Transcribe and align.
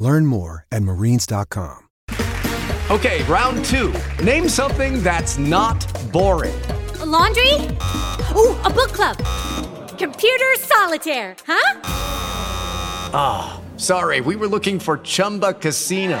Learn 0.00 0.26
more 0.26 0.66
at 0.72 0.82
marines.com. 0.82 1.86
Okay, 2.90 3.22
round 3.24 3.64
two. 3.66 3.94
Name 4.24 4.48
something 4.48 5.00
that's 5.00 5.38
not 5.38 5.78
boring. 6.10 6.60
A 6.98 7.06
laundry? 7.06 7.54
Ooh, 8.34 8.58
a 8.64 8.68
book 8.68 8.90
club. 8.90 9.16
Computer 9.96 10.56
solitaire, 10.58 11.36
huh? 11.46 11.80
Ah, 13.12 13.60
oh, 13.60 13.78
sorry, 13.78 14.20
we 14.20 14.34
were 14.34 14.48
looking 14.48 14.80
for 14.80 14.98
Chumba 14.98 15.52
Casino. 15.52 16.20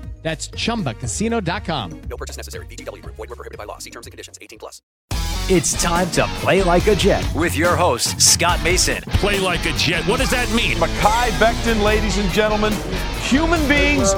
That's 0.21 0.49
ChumbaCasino.com. 0.49 2.01
No 2.09 2.17
purchase 2.17 2.37
necessary. 2.37 2.65
VGW. 2.67 3.01
Void 3.03 3.17
were 3.17 3.27
prohibited 3.27 3.57
by 3.57 3.65
law. 3.65 3.79
See 3.79 3.89
terms 3.89 4.07
and 4.07 4.11
conditions. 4.11 4.37
18 4.41 4.59
plus. 4.59 4.81
It's 5.49 5.73
time 5.81 6.09
to 6.11 6.25
play 6.39 6.63
like 6.63 6.87
a 6.87 6.95
Jet 6.95 7.25
with 7.35 7.57
your 7.57 7.75
host, 7.75 8.21
Scott 8.21 8.63
Mason. 8.63 9.01
Play 9.19 9.39
like 9.39 9.65
a 9.65 9.73
Jet. 9.73 10.07
What 10.07 10.19
does 10.19 10.29
that 10.29 10.49
mean? 10.53 10.77
Mekhi 10.77 11.29
Becton, 11.31 11.83
ladies 11.83 12.17
and 12.19 12.29
gentlemen. 12.31 12.71
Human 13.23 13.59
beings 13.67 14.13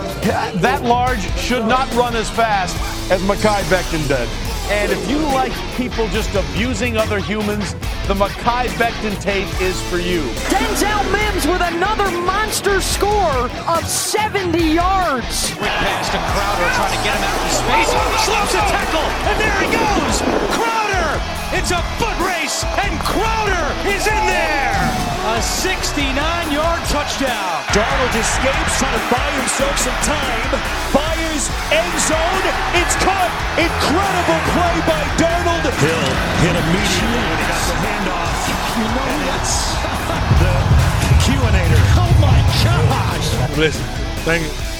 that 0.62 0.84
large 0.84 1.22
should 1.40 1.66
not 1.66 1.92
run 1.96 2.16
as 2.16 2.30
fast 2.30 2.76
as 3.10 3.22
Mekhi 3.24 3.64
Becton 3.64 4.08
did. 4.08 4.30
And 4.70 4.92
if 4.92 5.10
you 5.10 5.18
like 5.18 5.52
people 5.76 6.08
just 6.10 6.34
abusing 6.36 6.98
other 6.98 7.20
humans, 7.20 7.74
the 8.08 8.14
Mekhi 8.14 8.68
Becton 8.78 9.20
tape 9.20 9.50
is 9.62 9.82
for 9.90 9.98
you. 9.98 10.22
Denzel 10.52 11.12
Mims 11.12 11.48
with 11.48 11.62
another 11.62 12.12
monster 12.12 12.80
score 12.80 13.50
of 13.68 13.88
70 13.88 14.60
yards. 14.60 15.03
Quick 15.14 15.30
pass 15.78 16.10
to 16.10 16.18
Crowder 16.18 16.70
trying 16.74 16.90
to 16.98 17.02
get 17.06 17.14
him 17.14 17.22
out 17.22 17.38
of 17.38 17.54
space. 17.54 17.86
Slips 18.26 18.58
a 18.58 18.66
tackle, 18.66 19.06
and 19.30 19.38
there 19.38 19.58
he 19.62 19.70
goes. 19.70 20.26
Crowder! 20.58 21.22
It's 21.54 21.70
a 21.70 21.78
foot 22.02 22.18
race, 22.18 22.66
and 22.82 22.98
Crowder 23.06 23.70
is 23.86 24.10
in 24.10 24.18
there. 24.26 24.74
A 25.30 25.38
69-yard 25.38 26.82
touchdown. 26.90 27.62
Darnold 27.78 28.16
escapes, 28.18 28.74
trying 28.82 28.98
to 28.98 29.06
buy 29.14 29.30
himself 29.38 29.78
some 29.78 30.02
time. 30.02 30.50
Fires 30.90 31.46
end 31.70 31.94
zone. 32.10 32.46
It's 32.82 32.98
caught. 33.06 33.30
Incredible 33.62 34.42
play 34.50 34.76
by 34.90 34.98
Darnold. 35.22 35.62
Hill 35.78 36.10
hit 36.42 36.58
immediately 36.58 37.22
when 37.22 37.38
he 37.38 37.46
got 37.54 37.62
the 37.70 37.78
handoff. 37.86 38.50
You 38.82 38.86
know 38.98 39.14
it's 39.30 39.78
the 40.42 40.58
Q-inator. 41.22 41.86
Oh 42.02 42.10
my 42.18 42.42
gosh! 42.66 43.30
Listen, 43.62 43.86
thank 44.26 44.42
you. 44.50 44.73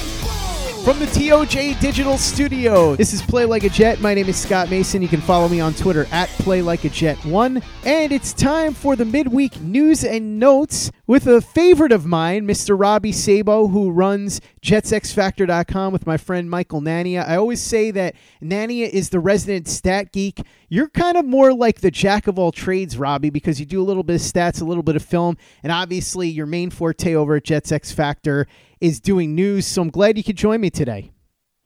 From 0.84 0.98
the 0.98 1.06
TOJ 1.06 1.80
Digital 1.80 2.18
Studio, 2.18 2.94
this 2.94 3.14
is 3.14 3.22
Play 3.22 3.46
Like 3.46 3.64
a 3.64 3.70
Jet. 3.70 4.02
My 4.02 4.12
name 4.12 4.28
is 4.28 4.36
Scott 4.36 4.68
Mason. 4.68 5.00
You 5.00 5.08
can 5.08 5.22
follow 5.22 5.48
me 5.48 5.58
on 5.58 5.72
Twitter 5.72 6.06
at 6.12 6.28
Play 6.28 6.60
Like 6.60 6.84
a 6.84 6.90
Jet1. 6.90 7.64
And 7.86 8.12
it's 8.12 8.34
time 8.34 8.74
for 8.74 8.94
the 8.94 9.06
midweek 9.06 9.58
news 9.62 10.04
and 10.04 10.38
notes 10.38 10.90
with 11.06 11.26
a 11.26 11.40
favorite 11.40 11.92
of 11.92 12.06
mine, 12.06 12.46
Mr. 12.46 12.78
Robby 12.78 13.12
Sabo, 13.12 13.68
who 13.68 13.90
runs 13.90 14.40
JetsXFactor.com 14.62 15.92
with 15.92 16.06
my 16.06 16.16
friend 16.16 16.48
Michael 16.48 16.80
Nania. 16.80 17.28
I 17.28 17.36
always 17.36 17.60
say 17.60 17.90
that 17.90 18.14
Nania 18.42 18.88
is 18.88 19.10
the 19.10 19.20
resident 19.20 19.68
stat 19.68 20.12
geek. 20.12 20.40
You're 20.68 20.88
kind 20.88 21.16
of 21.16 21.24
more 21.24 21.52
like 21.52 21.80
the 21.80 21.90
jack 21.90 22.26
of 22.26 22.38
all 22.38 22.52
trades, 22.52 22.96
Robby, 22.96 23.30
because 23.30 23.60
you 23.60 23.66
do 23.66 23.82
a 23.82 23.84
little 23.84 24.02
bit 24.02 24.16
of 24.16 24.22
stats, 24.22 24.62
a 24.62 24.64
little 24.64 24.82
bit 24.82 24.96
of 24.96 25.04
film, 25.04 25.36
and 25.62 25.70
obviously 25.70 26.28
your 26.28 26.46
main 26.46 26.70
forte 26.70 27.14
over 27.14 27.36
at 27.36 27.44
Jets 27.44 27.70
X 27.70 27.92
Factor 27.92 28.46
is 28.80 29.00
doing 29.00 29.34
news. 29.34 29.66
So 29.66 29.82
I'm 29.82 29.90
glad 29.90 30.16
you 30.16 30.24
could 30.24 30.36
join 30.36 30.60
me 30.60 30.70
today. 30.70 31.10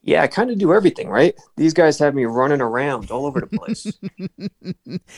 Yeah, 0.08 0.22
I 0.22 0.26
kind 0.26 0.50
of 0.50 0.56
do 0.56 0.72
everything, 0.72 1.10
right? 1.10 1.38
These 1.58 1.74
guys 1.74 1.98
have 1.98 2.14
me 2.14 2.24
running 2.24 2.62
around 2.62 3.10
all 3.10 3.26
over 3.26 3.40
the 3.40 3.46
place. 3.46 3.92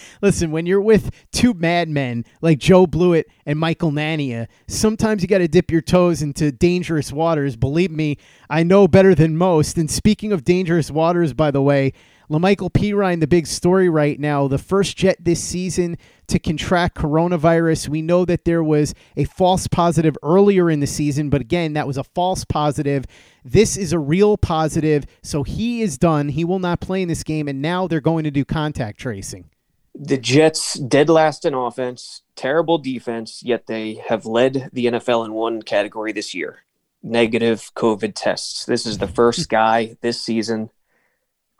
Listen, 0.21 0.51
when 0.51 0.67
you're 0.67 0.81
with 0.81 1.13
two 1.31 1.55
madmen 1.55 2.25
like 2.43 2.59
Joe 2.59 2.89
Blewett 2.89 3.29
and 3.47 3.57
Michael 3.57 3.93
Nania, 3.93 4.49
sometimes 4.67 5.23
you 5.23 5.29
got 5.29 5.39
to 5.39 5.47
dip 5.47 5.71
your 5.71 5.81
toes 5.81 6.23
into 6.23 6.51
dangerous 6.51 7.13
waters. 7.13 7.55
Believe 7.55 7.93
me, 7.93 8.17
I 8.51 8.65
know 8.65 8.89
better 8.89 9.15
than 9.15 9.37
most. 9.37 9.79
And 9.79 9.89
speaking 9.89 10.33
of 10.33 10.43
dangerous 10.43 10.91
waters, 10.91 11.35
by 11.35 11.53
the 11.53 11.63
way, 11.63 11.93
La'Mical 12.31 12.71
Perine, 12.71 13.19
the 13.19 13.27
big 13.27 13.49
story 13.49 13.89
right 13.89 14.19
now, 14.21 14.47
the 14.47 14.57
first 14.57 14.97
jet 14.97 15.17
this 15.21 15.43
season 15.43 15.99
to 16.29 16.39
contract 16.39 16.97
coronavirus. 16.97 17.89
We 17.89 18.03
know 18.03 18.25
that 18.25 18.45
there 18.45 18.63
was 18.63 18.95
a 19.17 19.25
false 19.25 19.67
positive 19.67 20.17
earlier 20.23 20.71
in 20.71 20.79
the 20.79 20.87
season, 20.87 21.29
but 21.29 21.41
again, 21.41 21.73
that 21.73 21.89
was 21.89 21.97
a 21.97 22.05
false 22.05 22.45
positive. 22.45 23.05
This 23.45 23.77
is 23.77 23.93
a 23.93 23.99
real 23.99 24.37
positive, 24.37 25.07
so 25.23 25.43
he 25.43 25.83
is 25.83 25.99
done. 25.99 26.29
He 26.29 26.45
will 26.45 26.61
not 26.61 26.81
play 26.81 27.03
in 27.03 27.09
this 27.09 27.25
game, 27.25 27.49
and 27.49 27.61
now 27.61 27.89
they're 27.89 28.01
going 28.01 28.23
to 28.23 28.31
do 28.31 28.45
contact 28.45 29.01
tracing. 29.01 29.51
The 29.93 30.17
Jets 30.17 30.75
dead 30.75 31.09
last 31.09 31.45
in 31.45 31.53
offense, 31.55 32.23
terrible 32.37 32.79
defense, 32.79 33.43
yet 33.43 33.67
they 33.67 33.95
have 34.07 34.25
led 34.25 34.71
the 34.73 34.87
NFL 34.87 35.27
in 35.27 35.33
one 35.33 35.63
category 35.63 36.13
this 36.13 36.33
year 36.33 36.61
negative 37.03 37.73
COVID 37.75 38.13
tests. 38.15 38.67
This 38.67 38.87
is 38.87 38.99
the 38.99 39.09
first 39.09 39.49
guy 39.49 39.97
this 40.01 40.21
season 40.21 40.71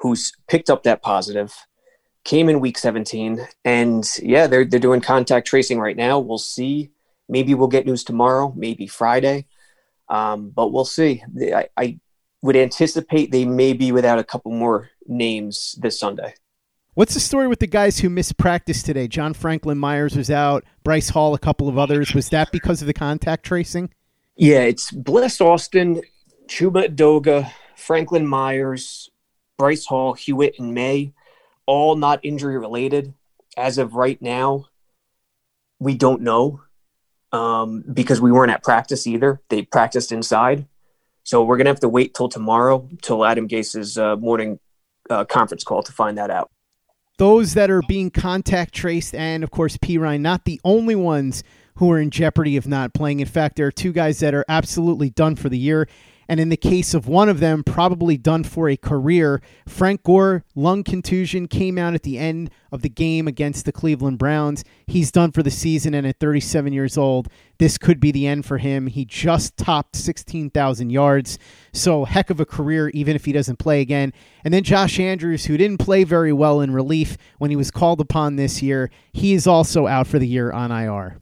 who's 0.01 0.33
picked 0.49 0.71
up 0.71 0.83
that 0.83 1.03
positive, 1.03 1.55
came 2.25 2.49
in 2.49 2.61
week 2.61 2.79
17, 2.79 3.47
and 3.65 4.19
yeah, 4.23 4.47
they're 4.47 4.65
they're 4.65 4.81
doing 4.81 5.01
contact 5.01 5.47
tracing 5.47 5.79
right 5.79 5.97
now. 5.97 6.19
We'll 6.19 6.39
see. 6.39 6.91
Maybe 7.29 7.55
we'll 7.55 7.69
get 7.69 7.87
news 7.87 8.03
tomorrow, 8.03 8.53
maybe 8.57 8.87
Friday, 8.87 9.47
um, 10.09 10.51
but 10.51 10.73
we'll 10.73 10.85
see. 10.85 11.23
I, 11.41 11.69
I 11.77 12.01
would 12.43 12.57
anticipate 12.57 13.31
they 13.31 13.45
may 13.45 13.73
be 13.73 13.93
without 13.93 14.19
a 14.19 14.25
couple 14.25 14.51
more 14.51 14.91
names 15.07 15.77
this 15.81 16.01
Sunday. 16.01 16.35
What's 16.95 17.15
the 17.15 17.21
story 17.21 17.47
with 17.47 17.61
the 17.61 17.67
guys 17.69 18.01
who 18.01 18.11
missed 18.11 18.37
practice 18.37 18.83
today? 18.83 19.07
John 19.07 19.33
Franklin 19.33 19.79
Myers 19.79 20.17
was 20.17 20.31
out, 20.31 20.65
Bryce 20.83 21.11
Hall, 21.11 21.35
a 21.35 21.39
couple 21.39 21.69
of 21.69 21.79
others. 21.79 22.15
Was 22.15 22.31
that 22.31 22.51
because 22.51 22.81
of 22.83 22.87
the 22.87 22.93
contact 22.93 23.45
tracing? 23.45 23.91
Yeah, 24.37 24.61
it's 24.61 24.91
Bless 24.91 25.41
Austin, 25.41 26.03
Chuma 26.49 26.89
Edoga, 26.89 27.53
Franklin 27.77 28.27
Myers, 28.27 29.10
Bryce 29.61 29.85
Hall, 29.85 30.15
Hewitt, 30.15 30.59
and 30.59 30.73
May, 30.73 31.13
all 31.67 31.95
not 31.95 32.21
injury 32.23 32.57
related. 32.57 33.13
As 33.59 33.77
of 33.77 33.93
right 33.93 34.21
now, 34.23 34.69
we 35.79 35.95
don't 35.95 36.23
know 36.23 36.63
um, 37.31 37.85
because 37.93 38.23
we 38.23 38.33
weren't 38.33 38.53
at 38.53 38.63
practice 38.63 39.07
either. 39.07 39.43
They 39.51 39.61
practiced 39.61 40.13
inside. 40.13 40.65
So 41.25 41.45
we're 41.45 41.59
going 41.59 41.67
to 41.67 41.73
have 41.73 41.81
to 41.81 41.91
wait 41.91 42.15
till 42.15 42.31
tomorrow, 42.31 42.89
till 43.03 43.23
Adam 43.23 43.47
Gase's 43.47 43.99
uh, 43.99 44.17
morning 44.17 44.59
uh, 45.11 45.27
conference 45.27 45.63
call 45.63 45.83
to 45.83 45.93
find 45.93 46.17
that 46.17 46.31
out. 46.31 46.51
Those 47.19 47.53
that 47.53 47.71
are 47.71 47.83
being 47.83 48.11
contact 48.11 48.73
traced, 48.73 49.15
and 49.15 49.45
of 49.45 49.51
course, 49.51 49.77
Perine, 49.77 50.23
not 50.23 50.47
the 50.47 50.59
only 50.65 50.95
ones 50.95 51.45
who 51.75 51.93
are 51.93 52.01
in 52.01 52.09
jeopardy 52.09 52.57
of 52.57 52.67
not 52.67 52.95
playing. 52.95 53.21
In 53.21 53.27
fact, 53.27 53.57
there 53.57 53.67
are 53.67 53.71
two 53.71 53.93
guys 53.93 54.21
that 54.21 54.33
are 54.33 54.47
absolutely 54.49 55.11
done 55.11 55.37
for 55.37 55.51
the 55.51 55.59
year 55.59 55.87
and 56.31 56.39
in 56.39 56.49
the 56.49 56.57
case 56.57 56.95
of 56.95 57.09
one 57.09 57.29
of 57.29 57.41
them, 57.41 57.65
probably 57.65 58.17
done 58.17 58.45
for 58.45 58.69
a 58.69 58.77
career. 58.77 59.43
Frank 59.67 60.05
Gore, 60.05 60.45
lung 60.55 60.85
contusion, 60.85 61.49
came 61.49 61.77
out 61.77 61.95
at 61.95 62.05
the 62.05 62.19
end 62.19 62.51
of 62.71 62.83
the 62.83 62.89
game 62.89 63.27
against 63.27 63.65
the 63.65 63.73
Cleveland 63.73 64.19
Browns. 64.19 64.63
He's 64.87 65.11
done 65.11 65.33
for 65.33 65.43
the 65.43 65.51
season, 65.51 65.93
and 65.93 66.07
at 66.07 66.21
37 66.21 66.73
years 66.73 66.97
old, 66.97 67.29
this 67.59 67.79
could 67.79 67.99
be 67.99 68.13
the 68.13 68.29
end 68.29 68.47
for 68.47 68.59
him. 68.59 68.87
He 68.87 69.05
just 69.05 69.57
topped 69.57 69.97
16,000 69.97 70.91
yards, 70.91 71.37
so 71.73 72.05
heck 72.05 72.31
of 72.31 72.39
a 72.39 72.47
career, 72.47 72.91
even 72.91 73.17
if 73.17 73.25
he 73.25 73.33
doesn't 73.33 73.59
play 73.59 73.81
again. 73.81 74.13
And 74.45 74.55
then 74.55 74.63
Josh 74.63 75.01
Andrews, 75.01 75.47
who 75.47 75.57
didn't 75.57 75.79
play 75.79 76.05
very 76.05 76.33
well 76.33 76.61
in 76.61 76.71
relief 76.71 77.17
when 77.39 77.51
he 77.51 77.57
was 77.57 77.73
called 77.73 78.01
upon 78.01 78.37
this 78.37 78.63
year, 78.63 78.89
he 79.13 79.35
is 79.35 79.49
also 79.49 79.89
out 79.89 80.07
for 80.07 80.21
the 80.21 80.29
year 80.29 80.53
on 80.53 80.71
IR. 80.71 81.21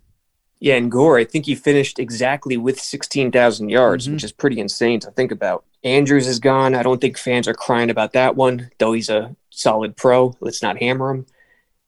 Yeah, 0.61 0.75
and 0.75 0.91
Gore, 0.91 1.19
I 1.19 1.25
think 1.25 1.47
he 1.47 1.55
finished 1.55 1.99
exactly 1.99 2.57
with 2.57 2.81
16,000 2.81 3.69
yards, 3.69 4.09
Mhm. 4.09 4.15
which 4.15 4.25
is 4.25 4.33
pretty 4.33 4.59
insane 4.59 4.99
to 5.01 5.11
think 5.13 5.31
about. 5.31 5.65
Andrews 5.85 6.27
is 6.27 6.41
gone. 6.41 6.75
I 6.75 6.83
don't 6.83 7.01
think 7.01 7.17
fans 7.17 7.47
are 7.47 7.55
crying 7.55 7.91
about 7.91 8.13
that 8.15 8.35
one, 8.35 8.71
though 8.79 8.93
he's 8.93 9.09
a 9.09 9.37
solid 9.51 9.97
pro. 9.97 10.35
Let's 10.41 10.63
not 10.63 10.79
hammer 10.79 11.11
him. 11.11 11.27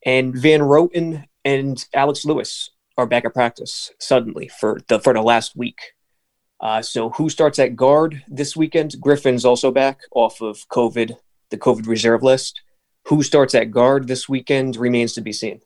And 0.06 0.34
Van 0.36 0.60
Roten 0.60 1.24
and 1.44 1.84
Alex 1.92 2.24
Lewis 2.24 2.70
are 2.96 3.06
back 3.06 3.24
at 3.24 3.34
practice 3.34 3.90
suddenly 3.98 4.48
for 4.48 4.80
the 4.88 5.00
for 5.00 5.12
the 5.14 5.22
last 5.22 5.56
week. 5.56 5.78
Uh, 6.60 6.82
so 6.82 7.10
who 7.10 7.28
starts 7.28 7.58
at 7.58 7.74
guard 7.74 8.22
this 8.28 8.54
weekend? 8.54 8.92
Griffin's 9.00 9.44
also 9.44 9.70
back 9.70 10.00
off 10.12 10.40
of 10.40 10.68
COVID, 10.68 11.16
the 11.50 11.56
COVID 11.58 11.86
reserve 11.86 12.22
list. 12.22 12.60
Who 13.06 13.22
starts 13.22 13.54
at 13.54 13.70
guard 13.70 14.06
this 14.06 14.28
weekend 14.28 14.76
remains 14.76 15.14
to 15.14 15.22
be 15.22 15.32
seen. 15.32 15.60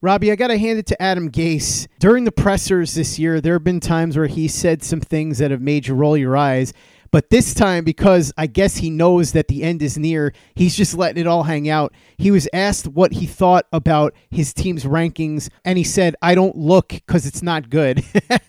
Robby, 0.00 0.30
I 0.30 0.36
got 0.36 0.48
to 0.48 0.58
hand 0.58 0.78
it 0.78 0.86
to 0.86 1.02
Adam 1.02 1.28
Gase. 1.28 1.88
During 1.98 2.22
the 2.22 2.30
pressers 2.30 2.94
this 2.94 3.18
year, 3.18 3.40
there 3.40 3.54
have 3.54 3.64
been 3.64 3.80
times 3.80 4.16
where 4.16 4.28
he 4.28 4.46
said 4.46 4.84
some 4.84 5.00
things 5.00 5.38
that 5.38 5.50
have 5.50 5.60
made 5.60 5.88
you 5.88 5.94
roll 5.94 6.16
your 6.16 6.36
eyes. 6.36 6.72
But 7.10 7.30
this 7.30 7.54
time, 7.54 7.84
because 7.84 8.32
I 8.36 8.46
guess 8.46 8.76
he 8.76 8.90
knows 8.90 9.32
that 9.32 9.48
the 9.48 9.62
end 9.62 9.82
is 9.82 9.96
near, 9.96 10.32
he's 10.54 10.76
just 10.76 10.94
letting 10.96 11.20
it 11.20 11.26
all 11.26 11.44
hang 11.44 11.68
out. 11.68 11.92
He 12.16 12.30
was 12.30 12.48
asked 12.52 12.86
what 12.86 13.12
he 13.12 13.26
thought 13.26 13.66
about 13.72 14.14
his 14.30 14.52
team's 14.52 14.84
rankings, 14.84 15.48
and 15.64 15.78
he 15.78 15.84
said, 15.84 16.16
I 16.20 16.34
don't 16.34 16.56
look 16.56 16.88
because 16.88 17.26
it's 17.26 17.42
not 17.42 17.70
good. 17.70 18.04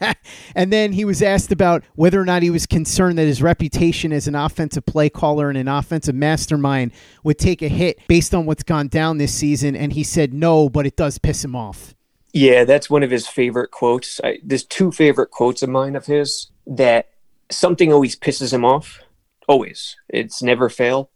and 0.56 0.74
then 0.74 0.94
he 0.94 1.06
was 1.06 1.22
asked 1.22 1.52
about 1.52 1.84
whether 1.96 2.20
or 2.20 2.26
not 2.26 2.44
he 2.44 2.50
was 2.50 2.66
concerned 2.66 3.18
that 3.18 3.28
his 3.28 3.42
reputation 3.42 4.12
as 4.12 4.28
an 4.28 4.36
offensive 4.36 4.86
play 4.86 5.10
caller 5.10 5.50
and 5.50 5.58
an 5.58 5.68
offensive 5.68 6.16
mastermind 6.16 6.92
would 7.24 7.38
take 7.38 7.62
a 7.62 7.68
hit 7.68 8.00
based 8.08 8.34
on 8.34 8.46
what's 8.46 8.64
gone 8.64 8.88
down 8.88 9.18
this 9.18 9.34
season. 9.34 9.76
And 9.76 9.94
he 9.94 10.04
said, 10.04 10.34
no, 10.34 10.70
but 10.70 10.86
it 10.86 10.96
does 10.96 11.18
piss 11.18 11.44
him 11.44 11.56
off. 11.56 11.96
Yeah, 12.34 12.64
that's 12.64 12.90
one 12.90 13.04
of 13.04 13.10
his 13.10 13.28
favorite 13.28 13.72
quotes. 13.72 14.22
I, 14.24 14.40
there's 14.44 14.64
two 14.64 14.92
favorite 14.92 15.32
quotes 15.32 15.64
of 15.64 15.70
mine 15.70 15.96
of 15.96 16.06
his 16.06 16.48
that 16.68 17.10
something 17.52 17.92
always 17.92 18.16
pisses 18.16 18.54
him 18.54 18.66
off. 18.66 19.00
Always. 19.48 19.96
It's 20.10 20.42
never 20.42 20.70
fail. 20.70 21.12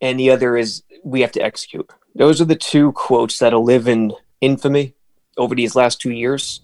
And 0.00 0.20
the 0.20 0.30
other 0.30 0.56
is 0.56 0.82
we 1.04 1.20
have 1.22 1.32
to 1.32 1.42
execute. 1.42 1.88
Those 2.14 2.40
are 2.40 2.44
the 2.44 2.56
two 2.56 2.92
quotes 2.92 3.38
that'll 3.38 3.64
live 3.64 3.88
in 3.88 4.12
infamy 4.40 4.94
over 5.36 5.54
these 5.54 5.76
last 5.76 6.00
two 6.00 6.12
years. 6.12 6.60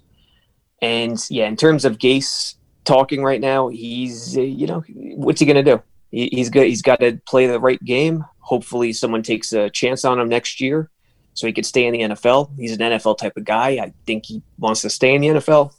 And 0.81 1.19
yeah, 1.31 1.47
in 1.47 1.57
terms 1.57 1.85
of 1.85 1.99
Gase 1.99 2.55
talking 2.85 3.23
right 3.23 3.41
now, 3.41 3.69
he's, 3.69 4.37
uh, 4.37 4.41
you 4.41 4.67
know, 4.67 4.83
what's 5.17 5.41
he 5.41 5.47
going 5.47 5.63
to 5.65 5.77
do? 5.77 5.83
He, 6.11 6.29
he's 6.33 6.51
good. 6.51 6.67
He's 6.67 6.83
got 6.83 7.01
to 7.01 7.21
play 7.27 7.47
the 7.47 7.61
right 7.61 7.83
game. 7.85 8.25
Hopefully, 8.41 8.93
someone 8.93 9.23
takes 9.23 9.53
a 9.53 9.71
chance 9.71 10.05
on 10.05 10.19
him 10.19 10.29
next 10.29 10.61
year 10.61 10.91
so 11.35 11.47
he 11.47 11.53
could 11.53 11.67
stay 11.67 11.87
in 11.87 11.93
the 11.93 12.01
NFL. 12.01 12.51
He's 12.59 12.73
an 12.73 12.79
NFL 12.79 13.19
type 13.19 13.37
of 13.37 13.45
guy. 13.45 13.71
I 13.71 13.93
think 14.07 14.27
he 14.27 14.43
wants 14.59 14.83
to 14.83 14.91
stay 14.91 15.15
in 15.15 15.21
the 15.21 15.29
NFL. 15.29 15.73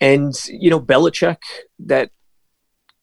And, 0.00 0.34
you 0.48 0.70
know, 0.70 0.80
Belichick, 0.80 1.38
that 1.80 2.10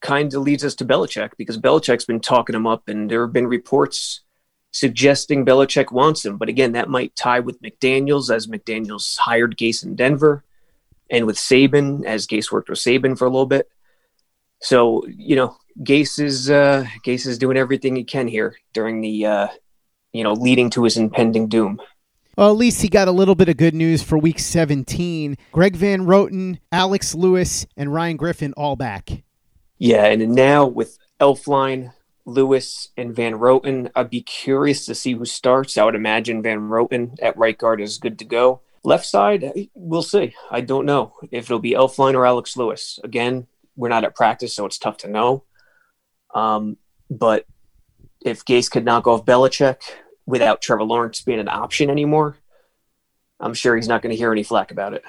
kind 0.01 0.33
of 0.33 0.41
leads 0.41 0.63
us 0.63 0.75
to 0.75 0.85
Belichick 0.85 1.31
because 1.37 1.57
Belichick's 1.57 2.05
been 2.05 2.19
talking 2.19 2.55
him 2.55 2.67
up, 2.67 2.87
and 2.87 3.09
there 3.09 3.21
have 3.25 3.33
been 3.33 3.47
reports 3.47 4.21
suggesting 4.71 5.45
Belichick 5.45 5.91
wants 5.91 6.25
him. 6.25 6.37
But 6.37 6.49
again, 6.49 6.73
that 6.73 6.89
might 6.89 7.15
tie 7.15 7.39
with 7.39 7.61
McDaniels 7.61 8.33
as 8.33 8.47
McDaniels 8.47 9.17
hired 9.17 9.57
Gase 9.57 9.83
in 9.83 9.95
Denver, 9.95 10.43
and 11.09 11.25
with 11.25 11.37
Saban 11.37 12.05
as 12.05 12.27
Gase 12.27 12.51
worked 12.51 12.69
with 12.69 12.79
Saban 12.79 13.17
for 13.17 13.25
a 13.25 13.29
little 13.29 13.45
bit. 13.45 13.69
So 14.61 15.05
you 15.07 15.35
know, 15.35 15.57
Gase 15.79 16.19
is 16.19 16.49
uh, 16.49 16.85
Gase 17.05 17.27
is 17.27 17.37
doing 17.37 17.57
everything 17.57 17.95
he 17.95 18.03
can 18.03 18.27
here 18.27 18.55
during 18.73 19.01
the 19.01 19.25
uh, 19.25 19.47
you 20.13 20.23
know 20.23 20.33
leading 20.33 20.69
to 20.71 20.83
his 20.83 20.97
impending 20.97 21.47
doom. 21.47 21.81
Well, 22.37 22.51
at 22.51 22.57
least 22.57 22.83
he 22.83 22.87
got 22.87 23.07
a 23.07 23.11
little 23.11 23.33
bit 23.33 23.49
of 23.49 23.57
good 23.57 23.73
news 23.73 24.03
for 24.03 24.15
week 24.15 24.37
17. 24.37 25.37
Greg 25.51 25.75
Van 25.75 26.01
Roten, 26.01 26.59
Alex 26.71 27.15
Lewis, 27.15 27.65
and 27.75 27.91
Ryan 27.91 28.15
Griffin 28.15 28.53
all 28.53 28.75
back. 28.75 29.23
Yeah, 29.79 30.05
and 30.05 30.33
now 30.33 30.65
with 30.65 30.97
Elflein, 31.19 31.93
Lewis, 32.25 32.89
and 32.97 33.15
Van 33.15 33.33
Roten, 33.33 33.91
I'd 33.95 34.09
be 34.09 34.21
curious 34.21 34.85
to 34.85 34.95
see 34.95 35.13
who 35.13 35.25
starts. 35.25 35.77
I 35.77 35.83
would 35.83 35.95
imagine 35.95 36.41
Van 36.41 36.59
Roten 36.59 37.15
at 37.21 37.37
right 37.37 37.57
guard 37.57 37.79
is 37.79 37.97
good 37.97 38.19
to 38.19 38.25
go. 38.25 38.61
Left 38.83 39.05
side, 39.05 39.69
we'll 39.73 40.01
see. 40.01 40.33
I 40.49 40.61
don't 40.61 40.85
know 40.85 41.13
if 41.31 41.45
it'll 41.45 41.59
be 41.59 41.71
Elflein 41.71 42.15
or 42.15 42.25
Alex 42.25 42.55
Lewis. 42.57 42.99
Again, 43.03 43.47
we're 43.75 43.89
not 43.89 44.03
at 44.03 44.15
practice, 44.15 44.55
so 44.55 44.65
it's 44.65 44.77
tough 44.77 44.97
to 44.97 45.07
know. 45.07 45.43
Um, 46.33 46.77
but 47.09 47.45
if 48.23 48.45
Gase 48.45 48.69
could 48.69 48.85
knock 48.85 49.07
off 49.07 49.25
Belichick 49.25 49.81
without 50.25 50.61
Trevor 50.61 50.83
Lawrence 50.83 51.21
being 51.21 51.39
an 51.39 51.47
option 51.47 51.89
anymore, 51.89 52.37
I'm 53.39 53.53
sure 53.53 53.75
he's 53.75 53.87
not 53.87 54.01
going 54.01 54.11
to 54.11 54.17
hear 54.17 54.31
any 54.31 54.43
flack 54.43 54.71
about 54.71 54.93
it. 54.93 55.03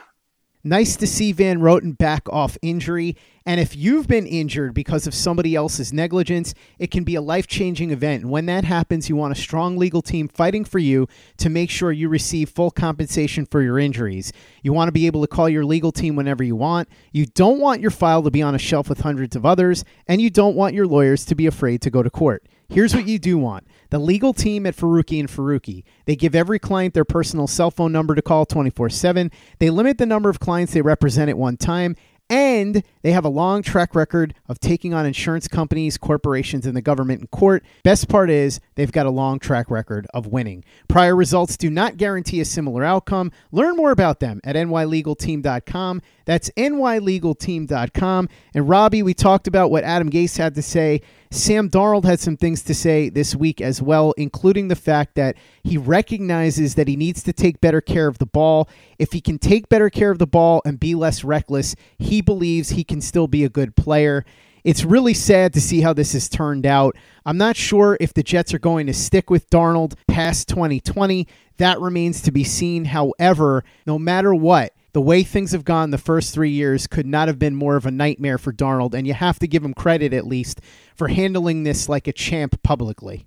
Nice 0.65 0.97
to 0.97 1.07
see 1.07 1.31
Van 1.31 1.61
Roten 1.61 1.97
back 1.97 2.29
off 2.29 2.59
injury. 2.63 3.17
And 3.47 3.61
if 3.61 3.77
you've 3.77 4.09
been 4.09 4.27
injured 4.27 4.75
because 4.75 5.07
of 5.07 5.15
somebody 5.15 5.55
else's 5.55 5.93
negligence, 5.93 6.53
it 6.81 6.91
can 6.91 7.05
be 7.05 7.15
a 7.15 7.23
life 7.23 7.47
changing 7.47 7.93
event. 7.93 8.23
And 8.23 8.31
when 8.33 8.47
that 8.47 8.65
happens, 8.65 9.09
you 9.09 9.15
want 9.15 9.33
a 9.33 9.41
strong 9.41 9.77
legal 9.77 10.03
team 10.03 10.27
fighting 10.27 10.65
for 10.65 10.81
you 10.81 11.07
to 11.37 11.49
make 11.49 11.71
sure 11.71 11.93
you 11.93 12.09
receive 12.09 12.51
full 12.51 12.73
compensation 12.73 13.47
for 13.47 13.63
your 13.63 13.79
injuries. 13.79 14.33
You 14.63 14.73
want 14.73 14.89
to 14.89 14.93
be 14.93 15.07
able 15.07 15.21
to 15.21 15.29
call 15.29 15.49
your 15.49 15.65
legal 15.65 15.93
team 15.93 16.17
whenever 16.17 16.43
you 16.43 16.57
want. 16.57 16.89
You 17.13 17.27
don't 17.27 17.61
want 17.61 17.81
your 17.81 17.93
file 17.93 18.25
to 18.25 18.31
be 18.31 18.43
on 18.43 18.57
a 18.57 18.59
shelf 18.59 18.89
with 18.89 19.01
hundreds 19.01 19.37
of 19.37 19.47
others. 19.47 19.85
And 20.09 20.21
you 20.21 20.29
don't 20.29 20.57
want 20.57 20.75
your 20.75 20.89
lawyers 20.89 21.25
to 21.27 21.37
be 21.37 21.47
afraid 21.47 21.83
to 21.83 21.91
go 21.91 22.03
to 22.03 22.11
court. 22.11 22.45
Here's 22.71 22.95
what 22.95 23.07
you 23.07 23.19
do 23.19 23.39
want 23.39 23.67
the 23.91 23.99
legal 23.99 24.35
team 24.35 24.67
at 24.67 24.77
Faruqi 24.77 25.19
and 25.19 25.29
Faruqi. 25.29 25.85
They 26.05 26.17
give 26.17 26.35
every 26.35 26.59
client 26.59 26.93
their 26.93 27.05
personal 27.05 27.47
cell 27.47 27.71
phone 27.71 27.93
number 27.93 28.15
to 28.15 28.21
call 28.21 28.45
24 28.45 28.91
7. 28.91 29.31
They 29.59 29.71
limit 29.71 29.97
the 29.97 30.07
number 30.07 30.29
of 30.29 30.39
clients 30.39 30.75
they 30.75 30.83
represent 30.83 31.31
at 31.31 31.39
one 31.39 31.57
time. 31.57 31.97
And 32.31 32.83
they 33.01 33.13
have 33.13 33.25
a 33.25 33.31
long 33.31 33.63
track 33.63 33.95
record 33.95 34.35
of 34.49 34.61
taking 34.61 34.93
on 34.93 35.07
insurance 35.07 35.49
companies, 35.49 35.97
corporations, 35.97 36.67
and 36.67 36.77
the 36.77 36.83
government 36.83 37.23
in 37.23 37.27
court. 37.29 37.65
Best 37.85 38.07
part 38.11 38.29
is 38.29 38.61
they've 38.75 38.93
got 38.93 39.07
a 39.07 39.11
long 39.11 39.39
track 39.39 39.71
record 39.71 40.07
of 40.13 40.27
winning. 40.27 40.63
Prior 40.89 41.17
results 41.17 41.57
do 41.57 41.71
not 41.71 41.97
guarantee 41.97 42.41
a 42.41 42.45
similar 42.45 42.85
outcome. 42.85 43.33
Learn 43.51 43.77
more 43.77 43.93
about 43.93 44.21
them 44.21 44.43
at 44.45 44.57
nylegalteam.com. 44.57 46.03
That's 46.27 46.51
nylegalteam.com. 46.51 48.29
And 48.53 48.69
Robby, 48.69 49.03
we 49.03 49.15
talked 49.15 49.47
about 49.47 49.71
what 49.71 49.85
Adam 49.85 50.11
Gase 50.11 50.37
had 50.37 50.55
to 50.57 50.63
say. 50.63 51.01
Sam 51.31 51.69
Darnold 51.69 52.05
had 52.05 52.21
some 52.21 52.37
things 52.37 52.63
to 52.63 52.75
say 52.75 53.11
this 53.11 53.37
week 53.37 53.61
as 53.61 53.83
well, 53.83 54.13
including 54.17 54.69
the 54.69 54.77
fact 54.77 55.15
that 55.17 55.37
he 55.63 55.77
recognizes 55.77 56.75
that 56.77 56.89
he 56.89 56.97
needs 56.97 57.23
to 57.25 57.33
take 57.33 57.61
better 57.61 57.81
care 57.81 58.09
of 58.09 58.19
the 58.19 58.27
ball. 58.27 58.69
If 58.99 59.13
he 59.13 59.21
can 59.21 59.39
take 59.39 59.69
better 59.69 59.91
care 59.91 60.11
of 60.11 60.19
the 60.19 60.27
ball 60.27 60.63
and 60.65 60.81
be 60.81 60.95
less 60.95 61.25
reckless, 61.25 61.77
he 61.99 62.23
believes 62.23 62.71
he 62.71 62.85
can 62.85 63.01
still 63.01 63.27
be 63.27 63.45
a 63.45 63.51
good 63.51 63.77
player. 63.77 64.25
It's 64.65 64.85
really 64.85 65.15
sad 65.15 65.53
to 65.55 65.61
see 65.61 65.83
how 65.83 65.93
this 65.93 66.13
has 66.13 66.29
turned 66.29 66.67
out. 66.67 66.97
I'm 67.25 67.39
not 67.39 67.57
sure 67.57 67.97
if 68.01 68.15
the 68.15 68.23
Jets 68.23 68.55
are 68.55 68.59
going 68.59 68.87
to 68.87 68.95
stick 68.95 69.31
with 69.31 69.51
Darnold 69.51 69.95
past 70.09 70.49
2020. 70.49 71.27
That 71.59 71.81
remains 71.81 72.23
to 72.23 72.33
be 72.33 72.45
seen. 72.45 72.87
However, 72.87 73.65
no 73.87 73.99
matter 73.99 74.35
what, 74.35 74.73
the 74.93 75.01
way 75.01 75.23
things 75.23 75.53
have 75.53 75.65
gone 75.65 75.91
the 75.91 75.99
first 75.99 76.33
three 76.33 76.51
years 76.51 76.87
could 76.87 77.07
not 77.07 77.29
have 77.29 77.39
been 77.39 77.55
more 77.55 77.77
of 77.77 77.87
a 77.87 77.91
nightmare 77.91 78.39
for 78.39 78.53
Darnold, 78.53 78.95
and 78.95 79.07
you 79.07 79.15
have 79.15 79.39
to 79.41 79.49
give 79.49 79.65
him 79.65 79.75
credit 79.75 80.13
at 80.13 80.27
least 80.27 80.61
for 80.95 81.09
handling 81.09 81.63
this 81.63 81.89
like 81.89 82.09
a 82.09 82.13
champ 82.13 82.63
publicly. 82.63 83.27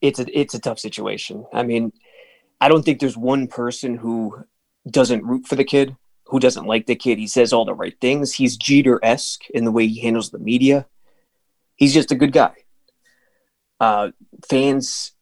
It's 0.00 0.18
a 0.18 0.38
it's 0.38 0.54
a 0.54 0.58
tough 0.58 0.78
situation. 0.78 1.46
I 1.52 1.62
mean, 1.62 1.92
I 2.60 2.68
don't 2.68 2.84
think 2.84 3.00
there's 3.00 3.16
one 3.16 3.46
person 3.46 3.96
who 3.96 4.44
doesn't 4.90 5.24
root 5.24 5.46
for 5.46 5.56
the 5.56 5.64
kid, 5.64 5.96
who 6.26 6.40
doesn't 6.40 6.66
like 6.66 6.86
the 6.86 6.96
kid. 6.96 7.18
He 7.18 7.26
says 7.26 7.52
all 7.52 7.64
the 7.64 7.74
right 7.74 7.98
things. 8.00 8.34
He's 8.34 8.56
Jeter 8.56 9.00
esque 9.02 9.48
in 9.50 9.64
the 9.64 9.72
way 9.72 9.86
he 9.86 10.00
handles 10.00 10.30
the 10.30 10.38
media. 10.38 10.86
He's 11.76 11.94
just 11.94 12.12
a 12.12 12.16
good 12.16 12.32
guy. 12.32 12.54
Uh, 13.80 14.10
fans 14.48 15.12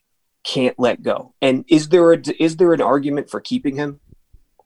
can't 0.45 0.79
let 0.79 1.03
go. 1.03 1.35
And 1.41 1.65
is 1.69 1.89
there 1.89 2.13
a, 2.13 2.21
is 2.39 2.57
there 2.57 2.73
an 2.73 2.83
argument 2.83 3.31
for 3.31 3.41
keeping 3.41 3.77
him? 3.77 4.01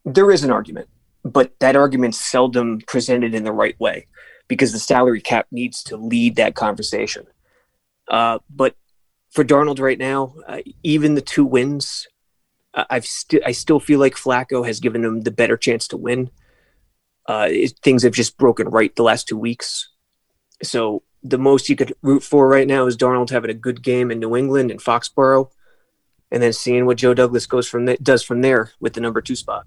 There 0.05 0.31
is 0.31 0.45
an 0.45 0.51
argument, 0.51 0.89
but 1.25 1.59
that 1.61 1.77
argument's 1.77 2.21
seldom 2.21 2.81
presented 2.87 3.35
in 3.35 3.45
the 3.45 3.53
right 3.53 3.79
way 3.81 4.07
because 4.47 4.73
the 4.73 4.79
salary 4.79 5.21
cap 5.21 5.47
needs 5.51 5.83
to 5.85 5.97
lead 5.97 6.37
that 6.37 6.55
conversation. 6.55 7.27
Uh, 8.09 8.39
but 8.51 8.77
for 9.31 9.45
Darnold 9.45 9.81
right 9.81 9.99
now, 9.99 10.35
uh, 10.47 10.59
even 10.83 11.15
the 11.15 11.23
two 11.23 11.45
wins, 11.45 12.07
uh, 12.75 12.85
I've 12.91 13.07
st- 13.07 13.43
I 13.47 13.53
still 13.53 13.81
feel 13.81 13.99
like 13.99 14.15
Flacco 14.15 14.67
has 14.67 14.81
given 14.81 15.05
him 15.05 15.23
the 15.23 15.31
better 15.31 15.57
chance 15.57 15.89
to 15.89 15.97
win. 15.97 16.31
Uh, 17.27 17.49
it, 17.51 17.79
things 17.83 18.03
have 18.03 18.13
just 18.13 18.37
broken 18.37 18.69
right 18.69 18.95
the 18.95 19.03
last 19.03 19.27
two 19.27 19.39
weeks, 19.39 19.89
so 20.63 21.03
the 21.23 21.39
most 21.39 21.71
you 21.71 21.77
could 21.77 21.95
root 22.03 22.23
for 22.23 22.47
right 22.47 22.69
now 22.69 22.87
is 22.87 22.99
Darnold 22.99 23.31
having 23.31 23.51
a 23.51 23.55
good 23.55 23.83
game 23.83 24.11
in 24.11 24.21
New 24.21 24.37
England 24.37 24.71
and 24.71 24.79
Foxborough, 24.79 25.49
and 26.31 26.43
then 26.43 26.53
seeing 26.53 26.85
what 26.85 26.99
Joe 26.99 27.15
Douglas 27.15 27.47
goes 27.47 27.67
from 27.67 27.87
th- 27.87 28.01
does 28.03 28.23
from 28.23 28.43
there 28.43 28.73
with 28.79 28.93
the 28.93 29.01
number 29.01 29.23
two 29.23 29.37
spot. 29.37 29.67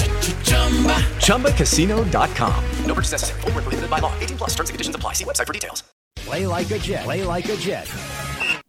ChumbaCasino.com. 1.21 2.63
No 2.85 2.93
purchase 2.93 3.13
necessary. 3.13 3.41
Full 3.41 3.51
prohibited 3.51 3.89
by 3.89 3.99
law. 3.99 4.13
18 4.19 4.37
plus 4.37 4.51
terms 4.51 4.69
and 4.69 4.75
conditions 4.75 4.95
apply. 4.95 5.13
See 5.13 5.25
website 5.25 5.47
for 5.47 5.53
details. 5.53 5.83
Play 6.15 6.45
like 6.45 6.69
a 6.71 6.77
Jet. 6.77 7.03
Play 7.03 7.23
like 7.23 7.49
a 7.49 7.55
Jet. 7.55 7.91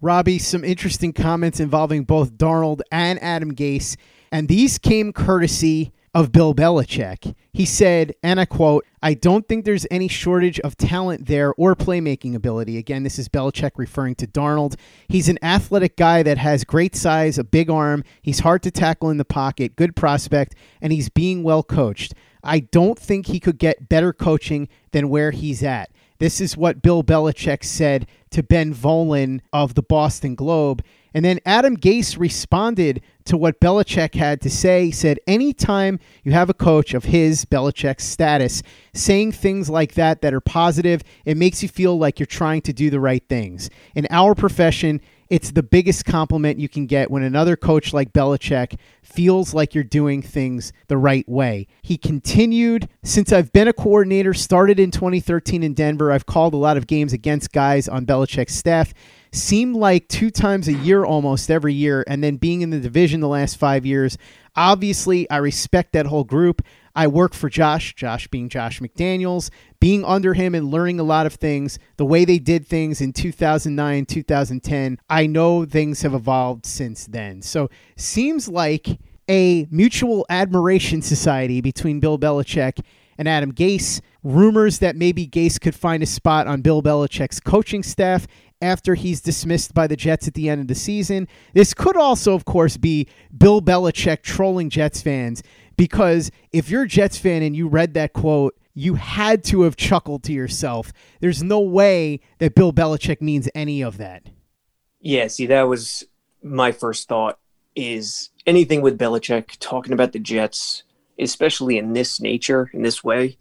Robby, 0.01 0.39
some 0.39 0.65
interesting 0.65 1.13
comments 1.13 1.61
involving 1.61 2.05
both 2.05 2.33
Darnold 2.37 2.81
and 2.91 3.23
Adam 3.23 3.55
Gase. 3.55 3.97
And 4.33 4.49
these 4.49 4.79
came 4.79 5.13
courtesy 5.13 5.93
of 6.15 6.33
Bill 6.33 6.55
Belichick. 6.55 7.35
He 7.53 7.65
said, 7.65 8.15
and 8.23 8.41
I 8.41 8.45
quote, 8.45 8.85
I 9.03 9.15
don't 9.15 9.49
think 9.49 9.65
there's 9.65 9.87
any 9.91 10.07
shortage 10.07 10.61
of 10.61 10.77
talent 10.77 11.27
there 11.27 11.53
or 11.55 11.75
playmaking 11.75 12.37
ability. 12.37 12.79
Again, 12.79 13.03
this 13.03 13.19
is 13.19 13.29
Belichick 13.29 13.73
referring 13.77 14.15
to 14.17 14.27
Darnold. 14.29 14.77
He's 15.09 15.29
an 15.29 15.41
athletic 15.43 15.97
guy 15.97 16.23
that 16.23 16.39
has 16.39 16.63
great 16.63 16.95
size, 16.95 17.37
a 17.37 17.45
big 17.45 17.69
arm. 17.69 18.05
He's 18.23 18.41
hard 18.41 18.63
to 18.63 18.71
tackle 18.71 19.11
in 19.11 19.17
the 19.17 19.25
pocket, 19.25 19.75
good 19.75 19.97
prospect, 19.97 20.55
and 20.81 20.93
he's 20.93 21.09
being 21.09 21.43
well 21.43 21.65
coached. 21.65 22.15
I 22.45 22.61
don't 22.61 22.99
think 22.99 23.27
he 23.27 23.41
could 23.41 23.59
get 23.59 23.89
better 23.89 24.13
coaching 24.13 24.69
than 24.93 25.09
where 25.09 25.33
he's 25.33 25.63
at. 25.65 25.91
This 26.19 26.41
is 26.41 26.57
what 26.57 26.83
Bill 26.83 27.03
Belichick 27.03 27.65
said 27.65 28.07
to 28.33 28.43
Ben 28.43 28.75
Volin 28.75 29.41
of 29.53 29.75
the 29.75 29.83
Boston 29.83 30.35
Globe. 30.35 30.85
And 31.15 31.25
then 31.25 31.41
Adam 31.45 31.77
Gase 31.77 32.19
responded 32.19 33.03
to 33.27 33.37
what 33.37 33.61
Belichick 33.61 34.15
had 34.15 34.41
to 34.41 34.51
say. 34.51 34.87
He 34.87 34.91
said, 34.91 35.19
Anytime 35.27 35.99
you 36.25 36.33
have 36.33 36.49
a 36.51 36.55
coach 36.55 36.95
of 36.95 37.05
his, 37.05 37.45
Belichick's 37.45 38.05
status, 38.05 38.63
saying 38.95 39.33
things 39.33 39.69
like 39.69 39.95
that 39.95 40.23
that 40.23 40.35
are 40.35 40.41
positive, 40.41 41.03
it 41.25 41.37
makes 41.37 41.63
you 41.63 41.69
feel 41.69 41.99
like 41.99 42.19
you're 42.19 42.27
trying 42.27 42.63
to 42.63 42.73
do 42.73 42.89
the 42.91 43.01
right 43.01 43.23
things. 43.29 43.69
In 43.95 44.07
our 44.11 44.35
profession, 44.35 45.01
it's 45.33 45.53
the 45.53 45.63
biggest 45.63 46.05
compliment 46.05 46.61
you 46.61 46.69
can 46.69 46.85
get 46.85 47.11
when 47.11 47.23
another 47.23 47.57
coach 47.57 47.95
like 47.95 48.13
Belichick 48.13 48.79
feels 49.03 49.55
like 49.55 49.75
you're 49.75 49.83
doing 49.83 50.21
things 50.21 50.75
the 50.89 50.99
right 50.99 51.27
way. 51.27 51.67
He 51.81 51.97
continued, 51.97 52.87
since 53.03 53.33
I've 53.33 53.51
been 53.51 53.67
a 53.67 53.73
coordinator, 53.73 54.35
started 54.35 54.79
in 54.79 54.91
2013 54.91 55.63
in 55.63 55.73
Denver, 55.73 56.13
I've 56.13 56.27
called 56.27 56.53
a 56.53 56.59
lot 56.59 56.77
of 56.77 56.87
games 56.87 57.15
against 57.15 57.51
guys 57.51 57.89
on 57.89 58.05
Belichick's 58.05 58.55
staff 58.55 58.93
seemed 59.33 59.75
like 59.75 60.09
two 60.09 60.31
times 60.31 60.69
a 60.69 60.75
year 60.75 61.05
almost 61.05 61.51
every 61.51 61.73
year, 61.73 62.05
and 62.07 62.23
then 62.23 62.37
being 62.37 62.61
in 62.61 62.71
the 62.71 62.81
division 62.81 63.21
the 63.21 63.29
last 63.29 63.57
five 63.57 63.87
years. 63.87 64.19
Obviously, 64.55 65.29
I 65.31 65.39
respect 65.39 65.93
that 65.93 66.07
whole 66.07 66.25
group. 66.25 66.63
I 66.95 67.07
work 67.07 67.35
for 67.35 67.49
Josh, 67.49 67.95
Josh 67.95 68.29
being 68.29 68.49
Josh 68.49 68.81
McDaniels, 68.81 69.51
being 69.81 70.05
under 70.05 70.35
him 70.35 70.55
and 70.55 70.71
learning 70.71 71.01
a 71.01 71.05
lot 71.05 71.27
of 71.27 71.35
things, 71.35 71.79
the 71.97 72.05
way 72.05 72.25
they 72.25 72.39
did 72.39 72.67
things 72.67 73.01
in 73.01 73.13
2009, 73.13 74.07
2010. 74.07 74.99
I 75.09 75.27
know 75.27 75.65
things 75.65 76.03
have 76.03 76.15
evolved 76.15 76.67
since 76.67 77.07
then. 77.07 77.43
So, 77.43 77.71
seems 77.97 78.49
like 78.49 78.99
a 79.29 79.67
mutual 79.71 80.27
admiration 80.29 81.01
society 81.01 81.61
between 81.61 82.01
Bill 82.01 82.19
Belichick 82.19 82.81
and 83.19 83.29
Adam 83.29 83.53
Gase. 83.53 84.01
Rumors 84.25 84.79
that 84.79 84.95
maybe 84.95 85.27
Gase 85.27 85.61
could 85.61 85.75
find 85.75 86.03
a 86.03 86.07
spot 86.07 86.47
on 86.47 86.61
Bill 86.61 86.83
Belichick's 86.83 87.41
coaching 87.41 87.83
staff 87.83 88.29
after 88.61 88.95
he's 88.95 89.21
dismissed 89.21 89.75
by 89.75 89.89
the 89.89 89.97
Jets 89.97 90.29
at 90.29 90.35
the 90.35 90.49
end 90.49 90.61
of 90.61 90.69
the 90.69 90.75
season. 90.75 91.27
This 91.53 91.75
could 91.75 91.97
also, 91.97 92.35
of 92.35 92.45
course, 92.45 92.77
be 92.77 93.09
Bill 93.37 93.61
Belichick 93.61 94.23
trolling 94.23 94.71
Jets 94.71 95.03
fans 95.03 95.43
because 95.83 96.31
if 96.53 96.71
you're 96.71 96.85
a 96.85 96.89
Jets 96.89 97.19
fan 97.19 97.43
and 97.43 97.57
you 97.57 97.67
read 97.67 97.95
that 97.95 98.13
quote, 98.13 98.57
you 98.73 98.95
had 98.95 99.43
to 99.45 99.63
have 99.63 99.75
chuckled 99.75 100.23
to 100.23 100.33
yourself. 100.33 100.93
There's 101.19 101.43
no 101.43 101.59
way 101.59 102.21
that 102.39 102.55
Bill 102.55 102.73
Belichick 102.73 103.21
means 103.21 103.49
any 103.53 103.83
of 103.83 103.99
that. 103.99 104.29
Yeah, 105.01 105.27
see, 105.27 105.47
that 105.47 105.63
was 105.63 106.05
my 106.41 106.71
first 106.71 107.09
thought 107.09 107.41
is 107.75 108.31
anything 108.47 108.81
with 108.81 108.97
Belichick 108.97 109.57
talking 109.59 109.93
about 109.93 110.13
the 110.13 110.21
Jets, 110.21 110.85
especially 111.19 111.79
in 111.79 111.95
this 111.95 112.21
nature, 112.21 112.71
in 112.73 112.83
this 112.83 113.03
way, 113.03 113.37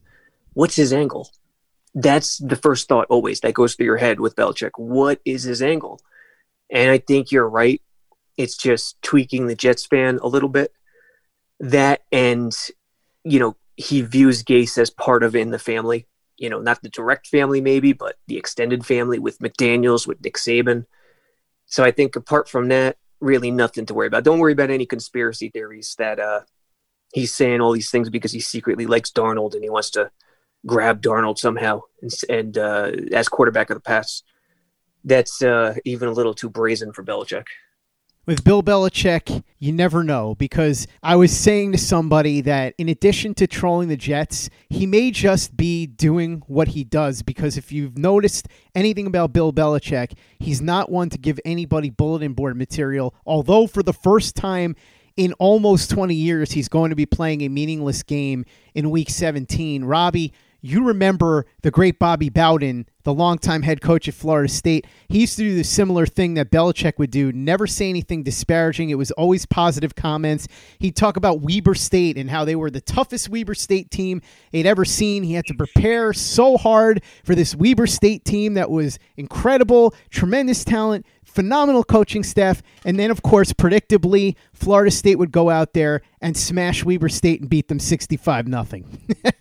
what's 0.53 0.75
his 0.75 0.91
angle? 0.91 1.29
that's 1.93 2.37
the 2.37 2.55
first 2.55 2.87
thought 2.87 3.07
always 3.09 3.41
that 3.41 3.53
goes 3.53 3.75
through 3.75 3.85
your 3.85 3.97
head 3.97 4.19
with 4.19 4.35
Belichick. 4.35 4.71
What 4.77 5.19
is 5.25 5.43
his 5.43 5.61
angle? 5.61 5.99
And 6.71 6.89
I 6.89 6.97
think 6.97 7.31
you're 7.31 7.49
right. 7.49 7.81
It's 8.37 8.55
just 8.55 9.01
tweaking 9.01 9.47
the 9.47 9.55
Jets 9.55 9.85
fan 9.85 10.17
a 10.23 10.27
little 10.27 10.47
bit. 10.47 10.73
That 11.61 12.01
and 12.11 12.53
you 13.23 13.39
know 13.39 13.55
he 13.77 14.01
views 14.01 14.43
Gase 14.43 14.77
as 14.77 14.89
part 14.89 15.23
of 15.23 15.35
in 15.35 15.51
the 15.51 15.59
family. 15.59 16.07
You 16.37 16.49
know, 16.49 16.59
not 16.59 16.81
the 16.81 16.89
direct 16.89 17.27
family 17.27 17.61
maybe, 17.61 17.93
but 17.93 18.17
the 18.27 18.37
extended 18.37 18.85
family 18.85 19.19
with 19.19 19.39
McDaniel's, 19.39 20.07
with 20.07 20.21
Nick 20.21 20.35
Saban. 20.35 20.85
So 21.67 21.83
I 21.83 21.91
think 21.91 22.15
apart 22.15 22.49
from 22.49 22.67
that, 22.69 22.97
really 23.21 23.51
nothing 23.51 23.85
to 23.85 23.93
worry 23.93 24.07
about. 24.07 24.23
Don't 24.23 24.39
worry 24.39 24.53
about 24.53 24.71
any 24.71 24.85
conspiracy 24.85 25.49
theories 25.49 25.95
that 25.99 26.19
uh, 26.19 26.41
he's 27.13 27.33
saying 27.33 27.61
all 27.61 27.71
these 27.71 27.91
things 27.91 28.09
because 28.09 28.31
he 28.31 28.39
secretly 28.39 28.85
likes 28.85 29.11
Darnold 29.11 29.53
and 29.53 29.63
he 29.63 29.69
wants 29.69 29.91
to 29.91 30.11
grab 30.65 31.01
Darnold 31.01 31.37
somehow 31.37 31.81
and, 32.01 32.11
and 32.29 32.57
uh, 32.57 32.91
as 33.13 33.29
quarterback 33.29 33.69
of 33.69 33.75
the 33.77 33.81
pass. 33.81 34.23
That's 35.03 35.41
uh, 35.41 35.75
even 35.85 36.09
a 36.09 36.13
little 36.13 36.33
too 36.33 36.49
brazen 36.49 36.93
for 36.93 37.03
Belichick. 37.03 37.45
With 38.27 38.43
Bill 38.43 38.61
Belichick, 38.61 39.43
you 39.57 39.71
never 39.71 40.03
know 40.03 40.35
because 40.35 40.85
I 41.01 41.15
was 41.15 41.35
saying 41.35 41.71
to 41.71 41.79
somebody 41.79 42.41
that 42.41 42.75
in 42.77 42.87
addition 42.87 43.33
to 43.35 43.47
trolling 43.47 43.87
the 43.87 43.97
Jets, 43.97 44.47
he 44.69 44.85
may 44.85 45.09
just 45.09 45.57
be 45.57 45.87
doing 45.87 46.43
what 46.45 46.67
he 46.67 46.83
does 46.83 47.23
because 47.23 47.57
if 47.57 47.71
you've 47.71 47.97
noticed 47.97 48.47
anything 48.75 49.07
about 49.07 49.33
Bill 49.33 49.51
Belichick, 49.51 50.13
he's 50.37 50.61
not 50.61 50.91
one 50.91 51.09
to 51.09 51.17
give 51.17 51.39
anybody 51.45 51.89
bulletin 51.89 52.33
board 52.33 52.57
material, 52.57 53.15
although 53.25 53.65
for 53.65 53.81
the 53.81 53.91
first 53.91 54.35
time 54.35 54.75
in 55.17 55.33
almost 55.33 55.89
20 55.89 56.13
years, 56.13 56.51
he's 56.51 56.69
going 56.69 56.91
to 56.91 56.95
be 56.95 57.07
playing 57.07 57.41
a 57.41 57.49
meaningless 57.49 58.03
game 58.03 58.45
in 58.75 58.91
week 58.91 59.09
17. 59.09 59.83
Robby, 59.83 60.31
you 60.61 60.83
remember 60.83 61.45
the 61.63 61.71
great 61.71 61.97
Bobby 61.97 62.29
Bowden, 62.29 62.85
the 63.03 63.13
longtime 63.13 63.63
head 63.63 63.81
coach 63.81 64.07
at 64.07 64.13
Florida 64.13 64.47
State. 64.47 64.85
He 65.09 65.21
used 65.21 65.35
to 65.37 65.43
do 65.43 65.55
the 65.55 65.63
similar 65.63 66.05
thing 66.05 66.35
that 66.35 66.51
Belichick 66.51 66.99
would 66.99 67.09
do, 67.09 67.31
never 67.31 67.65
say 67.65 67.89
anything 67.89 68.21
disparaging. 68.21 68.91
It 68.91 68.95
was 68.95 69.09
always 69.11 69.47
positive 69.47 69.95
comments. 69.95 70.47
He'd 70.77 70.95
talk 70.95 71.17
about 71.17 71.41
Weber 71.41 71.73
State 71.73 72.15
and 72.15 72.29
how 72.29 72.45
they 72.45 72.55
were 72.55 72.69
the 72.69 72.81
toughest 72.81 73.27
Weber 73.27 73.55
State 73.55 73.89
team 73.89 74.21
he'd 74.51 74.67
ever 74.67 74.85
seen. 74.85 75.23
He 75.23 75.33
had 75.33 75.47
to 75.47 75.55
prepare 75.55 76.13
so 76.13 76.57
hard 76.57 77.01
for 77.23 77.33
this 77.33 77.55
Weber 77.55 77.87
State 77.87 78.23
team 78.23 78.53
that 78.53 78.69
was 78.69 78.99
incredible, 79.17 79.95
tremendous 80.11 80.63
talent, 80.63 81.07
phenomenal 81.25 81.83
coaching 81.83 82.23
staff. 82.23 82.61
And 82.85 82.99
then, 82.99 83.09
of 83.09 83.23
course, 83.23 83.51
predictably, 83.51 84.35
Florida 84.53 84.91
State 84.91 85.15
would 85.15 85.31
go 85.31 85.49
out 85.49 85.73
there 85.73 86.01
and 86.21 86.37
smash 86.37 86.85
Weber 86.85 87.09
State 87.09 87.41
and 87.41 87.49
beat 87.49 87.67
them 87.67 87.79
65 87.79 88.47
nothing. 88.47 88.85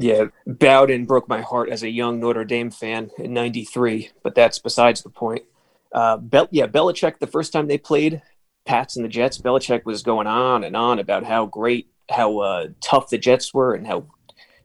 Yeah, 0.00 0.26
Bowden 0.58 1.04
broke 1.04 1.28
my 1.28 1.40
heart 1.40 1.68
as 1.68 1.82
a 1.82 1.90
young 1.90 2.20
Notre 2.20 2.44
Dame 2.44 2.70
fan 2.70 3.10
in 3.18 3.32
'93, 3.32 4.10
but 4.22 4.34
that's 4.34 4.58
besides 4.58 5.02
the 5.02 5.10
point. 5.10 5.44
Uh, 5.92 6.16
Bel- 6.16 6.48
yeah, 6.50 6.66
Belichick. 6.66 7.18
The 7.18 7.26
first 7.26 7.52
time 7.52 7.66
they 7.66 7.78
played 7.78 8.22
Pats 8.66 8.96
and 8.96 9.04
the 9.04 9.08
Jets, 9.08 9.38
Belichick 9.38 9.84
was 9.84 10.02
going 10.02 10.26
on 10.26 10.64
and 10.64 10.76
on 10.76 10.98
about 10.98 11.24
how 11.24 11.46
great, 11.46 11.88
how 12.10 12.38
uh, 12.38 12.68
tough 12.80 13.08
the 13.08 13.18
Jets 13.18 13.54
were, 13.54 13.74
and 13.74 13.86
how 13.86 14.06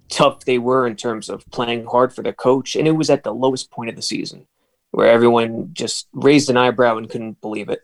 tough 0.10 0.46
they 0.46 0.58
were 0.58 0.86
in 0.86 0.96
terms 0.96 1.30
of 1.30 1.50
playing 1.52 1.86
hard 1.86 2.14
for 2.14 2.24
the 2.24 2.34
coach. 2.34 2.76
And 2.76 2.88
it 2.88 2.92
was 2.92 3.10
at 3.10 3.24
the 3.24 3.34
lowest 3.34 3.72
point 3.72 3.90
of 3.90 3.96
the 3.96 4.02
season, 4.02 4.48
where 4.92 5.08
everyone 5.08 5.70
just 5.74 6.08
raised 6.14 6.50
an 6.50 6.58
eyebrow 6.58 6.98
and 6.98 7.10
couldn't 7.10 7.42
believe 7.42 7.70
it. 7.70 7.82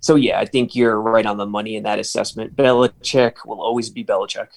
So 0.00 0.14
yeah, 0.14 0.38
I 0.38 0.44
think 0.44 0.74
you're 0.74 1.00
right 1.00 1.26
on 1.26 1.36
the 1.36 1.46
money 1.46 1.76
in 1.76 1.82
that 1.84 1.98
assessment. 1.98 2.54
Belichick 2.54 3.44
will 3.44 3.60
always 3.60 3.90
be 3.90 4.04
Belichick 4.04 4.48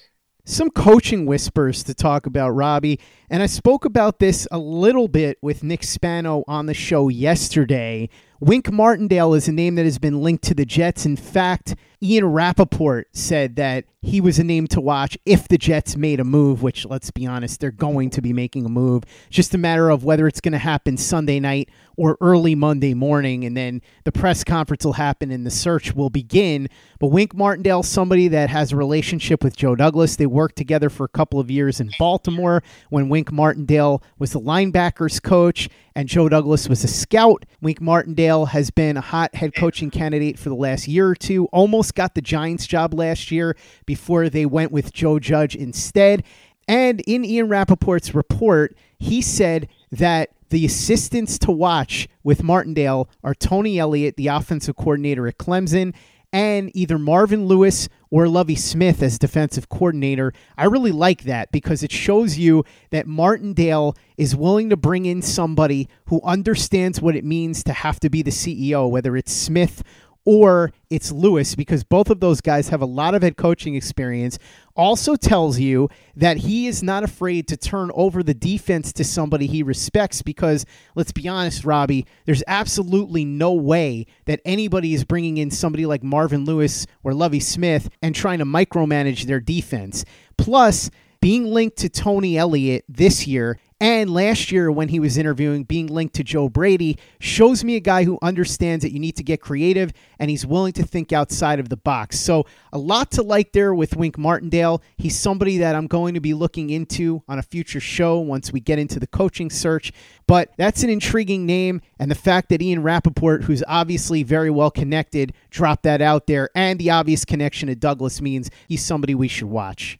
some 0.50 0.70
coaching 0.70 1.26
whispers 1.26 1.84
to 1.84 1.94
talk 1.94 2.26
about, 2.26 2.50
Robby. 2.50 2.98
And 3.30 3.42
I 3.42 3.46
spoke 3.46 3.84
about 3.84 4.18
this 4.18 4.48
a 4.50 4.58
little 4.58 5.06
bit 5.06 5.38
with 5.40 5.62
Nick 5.62 5.84
Spano 5.84 6.44
on 6.48 6.66
the 6.66 6.74
show 6.74 7.08
yesterday. 7.08 8.08
Wink 8.40 8.72
Martindale 8.72 9.34
is 9.34 9.48
a 9.48 9.52
name 9.52 9.74
that 9.74 9.84
has 9.84 9.98
been 9.98 10.22
linked 10.22 10.42
to 10.44 10.54
the 10.54 10.64
Jets. 10.64 11.04
In 11.04 11.14
fact, 11.14 11.76
Ian 12.02 12.24
Rapoport 12.24 13.08
said 13.12 13.56
that 13.56 13.84
he 14.00 14.20
was 14.20 14.38
a 14.38 14.44
name 14.44 14.66
to 14.68 14.80
watch 14.80 15.18
if 15.26 15.46
the 15.46 15.58
Jets 15.58 15.94
made 15.94 16.18
a 16.18 16.24
move, 16.24 16.62
which, 16.62 16.86
let's 16.86 17.10
be 17.10 17.26
honest, 17.26 17.60
they're 17.60 17.70
going 17.70 18.08
to 18.10 18.22
be 18.22 18.32
making 18.32 18.64
a 18.64 18.70
move. 18.70 19.04
Just 19.28 19.54
a 19.54 19.58
matter 19.58 19.90
of 19.90 20.04
whether 20.04 20.26
it's 20.26 20.40
going 20.40 20.52
to 20.52 20.58
happen 20.58 20.96
Sunday 20.96 21.38
night 21.38 21.68
or 22.00 22.16
early 22.22 22.54
Monday 22.54 22.94
morning. 22.94 23.44
And 23.44 23.54
then 23.54 23.82
the 24.04 24.10
press 24.10 24.42
conference 24.42 24.86
will 24.86 24.94
happen 24.94 25.30
and 25.30 25.44
the 25.44 25.50
search 25.50 25.92
will 25.94 26.08
begin. 26.08 26.66
But 26.98 27.08
Wink 27.08 27.34
Martindale, 27.34 27.82
somebody 27.82 28.26
that 28.28 28.48
has 28.48 28.72
a 28.72 28.76
relationship 28.76 29.44
with 29.44 29.54
Joe 29.54 29.76
Douglas, 29.76 30.16
they 30.16 30.24
worked 30.24 30.56
together 30.56 30.88
for 30.88 31.04
a 31.04 31.08
couple 31.08 31.38
of 31.38 31.50
years 31.50 31.78
in 31.78 31.90
Baltimore 31.98 32.62
when 32.88 33.10
Wink 33.10 33.30
Martindale 33.30 34.02
was 34.18 34.32
the 34.32 34.40
linebackers 34.40 35.22
coach 35.22 35.68
and 35.94 36.08
Joe 36.08 36.30
Douglas 36.30 36.70
was 36.70 36.82
a 36.84 36.88
scout. 36.88 37.44
Wink 37.60 37.82
Martindale 37.82 38.46
has 38.46 38.70
been 38.70 38.96
a 38.96 39.02
hot 39.02 39.34
head 39.34 39.54
coaching 39.54 39.90
candidate 39.90 40.38
for 40.38 40.48
the 40.48 40.54
last 40.54 40.88
year 40.88 41.08
or 41.10 41.14
two, 41.14 41.48
almost 41.52 41.94
got 41.94 42.14
the 42.14 42.22
Giants 42.22 42.66
job 42.66 42.94
last 42.94 43.30
year 43.30 43.54
before 43.84 44.30
they 44.30 44.46
went 44.46 44.72
with 44.72 44.94
Joe 44.94 45.18
Judge 45.18 45.54
instead. 45.54 46.24
And 46.66 47.02
in 47.02 47.26
Ian 47.26 47.48
Rapoport's 47.48 48.14
report, 48.14 48.74
he 48.98 49.20
said 49.20 49.68
that 49.92 50.30
the 50.50 50.66
assistants 50.66 51.38
to 51.38 51.50
watch 51.50 52.08
with 52.22 52.42
Martindale 52.42 53.08
are 53.24 53.34
Tony 53.34 53.78
Elliott, 53.78 54.16
the 54.16 54.28
offensive 54.28 54.76
coordinator 54.76 55.26
at 55.26 55.38
Clemson, 55.38 55.94
and 56.32 56.70
either 56.74 56.98
Marvin 56.98 57.46
Lewis 57.46 57.88
or 58.10 58.28
Lovie 58.28 58.56
Smith 58.56 59.02
as 59.02 59.18
defensive 59.18 59.68
coordinator. 59.68 60.32
I 60.56 60.64
really 60.64 60.92
like 60.92 61.22
that 61.24 61.50
because 61.50 61.82
it 61.82 61.92
shows 61.92 62.38
you 62.38 62.64
that 62.90 63.06
Martindale 63.06 63.96
is 64.16 64.36
willing 64.36 64.70
to 64.70 64.76
bring 64.76 65.06
in 65.06 65.22
somebody 65.22 65.88
who 66.06 66.20
understands 66.22 67.00
what 67.00 67.16
it 67.16 67.24
means 67.24 67.64
to 67.64 67.72
have 67.72 67.98
to 68.00 68.10
be 68.10 68.22
the 68.22 68.30
CEO, 68.30 68.88
whether 68.88 69.16
it's 69.16 69.32
Smith 69.32 69.82
or 70.24 70.72
it's 70.90 71.10
Lewis 71.10 71.54
because 71.54 71.82
both 71.82 72.10
of 72.10 72.20
those 72.20 72.40
guys 72.40 72.68
have 72.68 72.82
a 72.82 72.86
lot 72.86 73.14
of 73.14 73.22
head 73.22 73.36
coaching 73.36 73.74
experience. 73.74 74.38
Also 74.76 75.16
tells 75.16 75.58
you 75.58 75.88
that 76.16 76.38
he 76.38 76.66
is 76.66 76.82
not 76.82 77.02
afraid 77.02 77.48
to 77.48 77.56
turn 77.56 77.90
over 77.94 78.22
the 78.22 78.34
defense 78.34 78.92
to 78.92 79.04
somebody 79.04 79.46
he 79.46 79.62
respects 79.62 80.22
because 80.22 80.64
let's 80.94 81.12
be 81.12 81.28
honest, 81.28 81.64
Robby, 81.64 82.06
there's 82.26 82.42
absolutely 82.46 83.24
no 83.24 83.52
way 83.52 84.06
that 84.26 84.40
anybody 84.44 84.94
is 84.94 85.04
bringing 85.04 85.38
in 85.38 85.50
somebody 85.50 85.86
like 85.86 86.02
Marvin 86.02 86.44
Lewis 86.44 86.86
or 87.02 87.14
Lovie 87.14 87.40
Smith 87.40 87.88
and 88.02 88.14
trying 88.14 88.38
to 88.38 88.44
micromanage 88.44 89.24
their 89.24 89.40
defense. 89.40 90.04
Plus, 90.36 90.90
being 91.20 91.44
linked 91.46 91.76
to 91.78 91.88
Tony 91.88 92.38
Elliott 92.38 92.84
this 92.88 93.26
year 93.26 93.58
and 93.82 94.12
last 94.12 94.52
year, 94.52 94.70
when 94.70 94.88
he 94.88 95.00
was 95.00 95.16
interviewing, 95.16 95.64
being 95.64 95.86
linked 95.86 96.14
to 96.16 96.24
Joe 96.24 96.50
Brady, 96.50 96.98
shows 97.18 97.64
me 97.64 97.76
a 97.76 97.80
guy 97.80 98.04
who 98.04 98.18
understands 98.20 98.82
that 98.82 98.92
you 98.92 99.00
need 99.00 99.16
to 99.16 99.22
get 99.22 99.40
creative 99.40 99.94
and 100.18 100.28
he's 100.28 100.44
willing 100.44 100.74
to 100.74 100.82
think 100.82 101.14
outside 101.14 101.58
of 101.58 101.70
the 101.70 101.78
box. 101.78 102.20
So, 102.20 102.44
a 102.74 102.78
lot 102.78 103.10
to 103.12 103.22
like 103.22 103.52
there 103.52 103.74
with 103.74 103.96
Wink 103.96 104.18
Martindale. 104.18 104.82
He's 104.98 105.18
somebody 105.18 105.56
that 105.58 105.74
I'm 105.74 105.86
going 105.86 106.12
to 106.12 106.20
be 106.20 106.34
looking 106.34 106.68
into 106.68 107.22
on 107.26 107.38
a 107.38 107.42
future 107.42 107.80
show 107.80 108.18
once 108.18 108.52
we 108.52 108.60
get 108.60 108.78
into 108.78 109.00
the 109.00 109.06
coaching 109.06 109.48
search. 109.48 109.92
But 110.26 110.52
that's 110.58 110.82
an 110.82 110.90
intriguing 110.90 111.46
name. 111.46 111.80
And 111.98 112.10
the 112.10 112.14
fact 112.14 112.50
that 112.50 112.60
Ian 112.60 112.82
Rapoport, 112.82 113.44
who's 113.44 113.64
obviously 113.66 114.22
very 114.22 114.50
well 114.50 114.70
connected, 114.70 115.32
dropped 115.48 115.84
that 115.84 116.02
out 116.02 116.26
there, 116.26 116.50
and 116.54 116.78
the 116.78 116.90
obvious 116.90 117.24
connection 117.24 117.68
to 117.68 117.74
Douglas 117.74 118.20
means 118.20 118.50
he's 118.68 118.84
somebody 118.84 119.14
we 119.14 119.28
should 119.28 119.48
watch. 119.48 119.98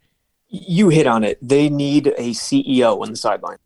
You 0.48 0.90
hit 0.90 1.06
on 1.06 1.24
it. 1.24 1.38
They 1.40 1.70
need 1.70 2.08
a 2.08 2.32
CEO 2.32 3.00
on 3.00 3.08
the 3.08 3.16
sideline 3.16 3.56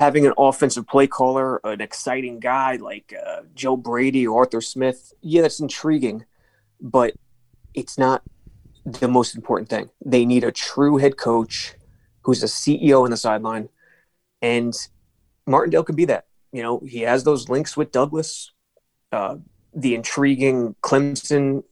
having 0.00 0.26
an 0.26 0.32
offensive 0.36 0.86
play 0.86 1.06
caller, 1.06 1.60
an 1.64 1.80
exciting 1.80 2.40
guy 2.40 2.76
like 2.76 3.14
uh, 3.24 3.42
Joe 3.54 3.76
Brady 3.76 4.26
or 4.26 4.40
Arthur 4.40 4.60
Smith, 4.60 5.12
yeah, 5.20 5.42
that's 5.42 5.60
intriguing, 5.60 6.24
but 6.80 7.14
it's 7.74 7.96
not 7.96 8.22
the 8.84 9.08
most 9.08 9.36
important 9.36 9.68
thing. 9.68 9.90
They 10.04 10.24
need 10.24 10.44
a 10.44 10.52
true 10.52 10.96
head 10.96 11.16
coach 11.16 11.74
who's 12.22 12.42
a 12.42 12.46
CEO 12.46 13.04
on 13.04 13.10
the 13.10 13.16
sideline, 13.16 13.68
and 14.42 14.74
Martindale 15.46 15.84
could 15.84 15.96
be 15.96 16.06
that. 16.06 16.26
You 16.52 16.62
know, 16.62 16.80
he 16.80 17.02
has 17.02 17.24
those 17.24 17.48
links 17.48 17.76
with 17.76 17.92
Douglas, 17.92 18.52
uh, 19.12 19.36
the 19.74 19.94
intriguing 19.94 20.74
Clemson 20.82 21.62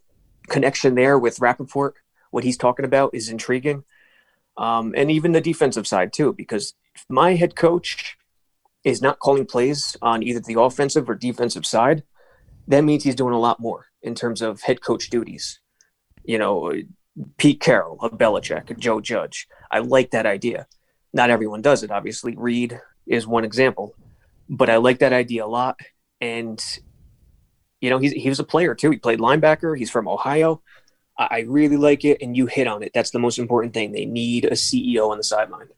connection 0.49 0.95
there 0.95 1.19
with 1.19 1.41
Rapoport. 1.41 1.95
What 2.31 2.45
he's 2.45 2.57
talking 2.57 2.85
about 2.85 3.15
is 3.15 3.29
intriguing. 3.29 3.85
Um, 4.57 4.95
and 4.97 5.11
even 5.11 5.33
the 5.33 5.41
defensive 5.41 5.87
side 5.87 6.13
too, 6.13 6.33
because 6.33 6.75
my 7.09 7.35
head 7.35 7.57
coach 7.57 8.17
is 8.85 9.01
not 9.01 9.19
calling 9.19 9.47
plays 9.47 9.97
on 10.03 10.23
either 10.23 10.41
the 10.41 10.61
offensive 10.61 11.09
or 11.09 11.15
defensive 11.15 11.67
side, 11.67 12.03
that 12.69 12.85
means 12.85 13.05
he's 13.05 13.15
doing 13.15 13.35
a 13.35 13.41
lot 13.41 13.61
more 13.61 13.87
in 14.03 14.15
terms 14.15 14.43
of 14.43 14.61
head 14.63 14.81
coach 14.83 15.11
duties. 15.11 15.61
You 16.25 16.39
know, 16.39 16.73
Pete 17.39 17.61
Carroll, 17.61 17.99
a 18.03 18.11
Belichick, 18.11 18.71
a 18.71 18.75
Joe 18.75 19.01
Judge. 19.01 19.47
I 19.71 19.81
like 19.81 20.11
that 20.11 20.27
idea. 20.27 20.67
Not 21.13 21.31
everyone 21.31 21.63
does 21.63 21.83
it, 21.83 21.91
obviously. 21.91 22.35
Reid 22.37 22.81
is 23.07 23.27
one 23.27 23.45
example, 23.45 23.95
but 24.49 24.71
I 24.71 24.77
like 24.77 24.99
that 24.99 25.13
idea 25.13 25.45
a 25.45 25.47
lot. 25.47 25.79
And 26.21 26.63
you 27.81 27.91
know, 27.91 27.99
he's 27.99 28.13
he 28.13 28.29
was 28.29 28.41
a 28.41 28.45
player 28.45 28.75
too. 28.75 28.91
He 28.91 28.97
played 28.97 29.19
linebacker. 29.19 29.77
He's 29.77 29.91
from 29.91 30.09
Ohio. 30.09 30.63
I 31.17 31.45
really 31.47 31.77
like 31.77 32.05
it, 32.05 32.21
and 32.21 32.37
you 32.37 32.47
hit 32.47 32.67
on 32.67 32.83
it. 32.83 32.91
That's 32.93 33.11
the 33.11 33.21
most 33.21 33.39
important 33.39 33.73
thing. 33.73 33.93
They 33.93 34.05
need 34.05 34.47
a 34.47 34.53
CEO 34.53 35.11
on 35.11 35.19
the 35.19 35.23
sideline. 35.23 35.69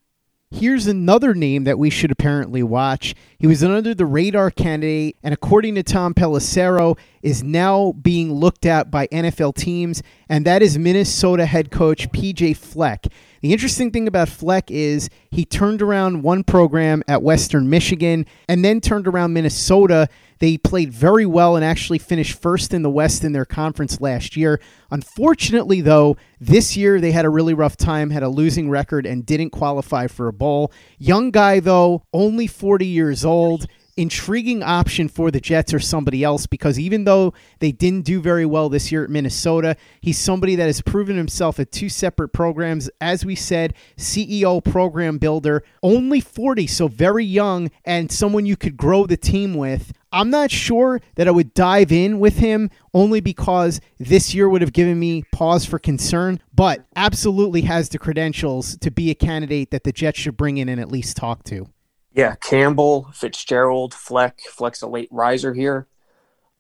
Here's 0.53 0.87
another 0.87 1.35
name 1.35 1.65
that 1.65 1.77
we 1.77 1.91
should 1.91 2.13
apparently 2.13 2.63
watch. 2.63 3.17
He 3.37 3.49
was 3.49 3.65
an 3.65 3.73
under 3.73 3.97
the 3.97 4.07
radar 4.07 4.53
candidate, 4.53 5.17
and 5.21 5.35
according 5.35 5.75
to 5.75 5.83
Tom 5.83 6.15
Pelissero, 6.15 6.97
is 7.21 7.43
now 7.43 7.95
being 8.01 8.33
looked 8.33 8.65
at 8.65 8.89
by 8.89 9.09
NFL 9.09 9.57
teams, 9.57 10.05
and 10.29 10.45
that 10.45 10.63
is 10.63 10.79
Minnesota 10.79 11.47
head 11.47 11.73
coach 11.73 12.09
PJ 12.13 12.57
Fleck. 12.57 13.07
The 13.41 13.53
interesting 13.53 13.91
thing 13.91 14.07
about 14.07 14.29
Fleck 14.29 14.71
is 14.71 15.11
he 15.33 15.45
turned 15.45 15.83
around 15.83 16.23
one 16.23 16.45
program 16.45 17.03
at 17.09 17.25
Western 17.25 17.69
Michigan 17.69 18.25
and 18.49 18.65
then 18.65 18.81
turned 18.81 19.09
around 19.09 19.33
Minnesota 19.33 20.09
they 20.39 20.59
played 20.59 20.93
very 20.93 21.27
well 21.27 21.57
and 21.57 21.65
actually 21.65 21.99
finished 21.99 22.41
first 22.41 22.75
in 22.75 22.83
the 22.83 22.91
West 22.91 23.25
in 23.25 23.33
their 23.33 23.45
conference 23.45 24.01
last 24.01 24.37
year. 24.37 24.61
Unfortunately, 24.91 25.81
though, 25.81 26.17
this 26.41 26.77
year 26.77 27.01
they 27.01 27.13
had 27.13 27.25
a 27.25 27.31
really 27.31 27.55
rough 27.55 27.77
time, 27.77 28.11
had 28.11 28.23
a 28.23 28.29
losing 28.29 28.69
record, 28.71 29.07
and 29.07 29.27
didn't 29.27 29.51
qualify 29.51 30.07
for 30.07 30.29
a 30.29 30.33
bowl. 30.33 30.73
Young 30.99 31.31
guy, 31.31 31.61
though, 31.61 32.05
only 32.13 32.47
40 32.47 32.87
years 32.87 33.25
old 33.25 33.67
intriguing 33.97 34.63
option 34.63 35.09
for 35.09 35.31
the 35.31 35.41
Jets 35.41 35.73
or 35.73 35.79
somebody 35.79 36.23
else 36.23 36.47
because 36.47 36.79
even 36.79 37.05
though 37.05 37.33
they 37.61 37.73
didn't 37.73 38.05
do 38.05 38.21
very 38.21 38.45
well 38.45 38.69
this 38.69 38.93
year 38.93 39.05
at 39.05 39.11
Minnesota, 39.11 39.77
he's 40.01 40.19
somebody 40.19 40.55
that 40.57 40.67
has 40.67 40.83
proven 40.83 41.17
himself 41.17 41.59
at 41.59 41.73
two 41.73 41.89
separate 41.89 42.29
programs. 42.29 42.91
As 43.01 43.25
we 43.25 43.35
said, 43.35 43.75
CEO, 43.97 44.63
program 44.63 45.19
builder, 45.19 45.63
only 45.83 46.21
40, 46.21 46.67
so 46.67 46.89
very 46.89 47.25
young, 47.25 47.71
and 47.85 48.13
someone 48.13 48.47
you 48.47 48.57
could 48.57 48.77
grow 48.77 49.07
the 49.07 49.17
team 49.17 49.55
with. 49.55 49.93
I'm 50.13 50.31
not 50.31 50.51
sure 50.51 51.01
that 51.17 51.29
I 51.29 51.31
would 51.31 51.53
dive 51.53 51.91
in 51.93 52.21
with 52.21 52.39
him 52.39 52.71
only 52.95 53.21
because 53.21 53.81
this 53.99 54.35
year 54.35 54.49
would 54.49 54.63
have 54.63 54.73
given 54.73 54.99
me 54.99 55.25
pause 55.33 55.65
for 55.67 55.79
concern, 55.79 56.41
but 56.55 56.87
absolutely 56.95 57.63
has 57.63 57.89
the 57.89 57.99
credentials 57.99 58.77
to 58.79 58.91
be 58.91 59.11
a 59.11 59.15
candidate 59.15 59.71
that 59.73 59.85
the 59.85 59.93
Jets 59.93 60.19
should 60.21 60.37
bring 60.37 60.59
in 60.59 60.69
and 60.69 60.81
at 60.81 60.91
least 60.91 61.17
talk 61.17 61.45
to. 61.45 61.69
Yeah, 62.13 62.35
Campbell, 62.37 63.11
Fitzgerald, 63.13 63.93
Fleck. 63.93 64.41
Fleck's 64.41 64.81
a 64.81 64.87
late 64.87 65.09
riser 65.11 65.53
here. 65.53 65.87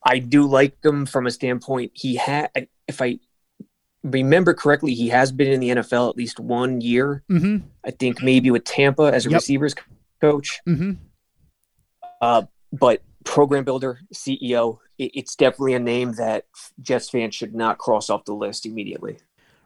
I 0.04 0.18
do 0.18 0.46
like 0.46 0.85
him 0.85 1.06
from 1.06 1.26
a 1.26 1.30
standpoint. 1.30 1.92
He 1.94 2.16
had, 2.16 2.50
if 2.87 3.00
I 3.00 3.18
remember 4.02 4.54
correctly, 4.54 4.92
he 4.94 5.09
has 5.09 5.32
been 5.32 5.50
in 5.50 5.61
the 5.61 5.70
NFL 5.70 6.11
at 6.11 6.16
least 6.16 6.38
one 6.38 6.80
year. 6.80 7.22
Mm-hmm. 7.30 7.66
I 7.85 7.90
think 7.90 8.22
maybe 8.22 8.50
with 8.50 8.64
Tampa 8.64 9.04
as 9.04 9.24
a 9.24 9.30
Yep. 9.30 9.37
receivers 9.38 9.74
coach. 10.20 10.61
Mm-hmm. 10.68 10.92
Uh, 12.20 12.42
but 12.72 13.02
program 13.26 13.64
builder, 13.64 14.00
CEO, 14.14 14.78
it's 14.98 15.36
definitely 15.36 15.74
a 15.74 15.78
name 15.78 16.12
that 16.12 16.46
Jets 16.80 17.10
fans 17.10 17.34
should 17.34 17.54
not 17.54 17.76
cross 17.76 18.08
off 18.08 18.24
the 18.24 18.32
list 18.32 18.64
immediately. 18.64 19.18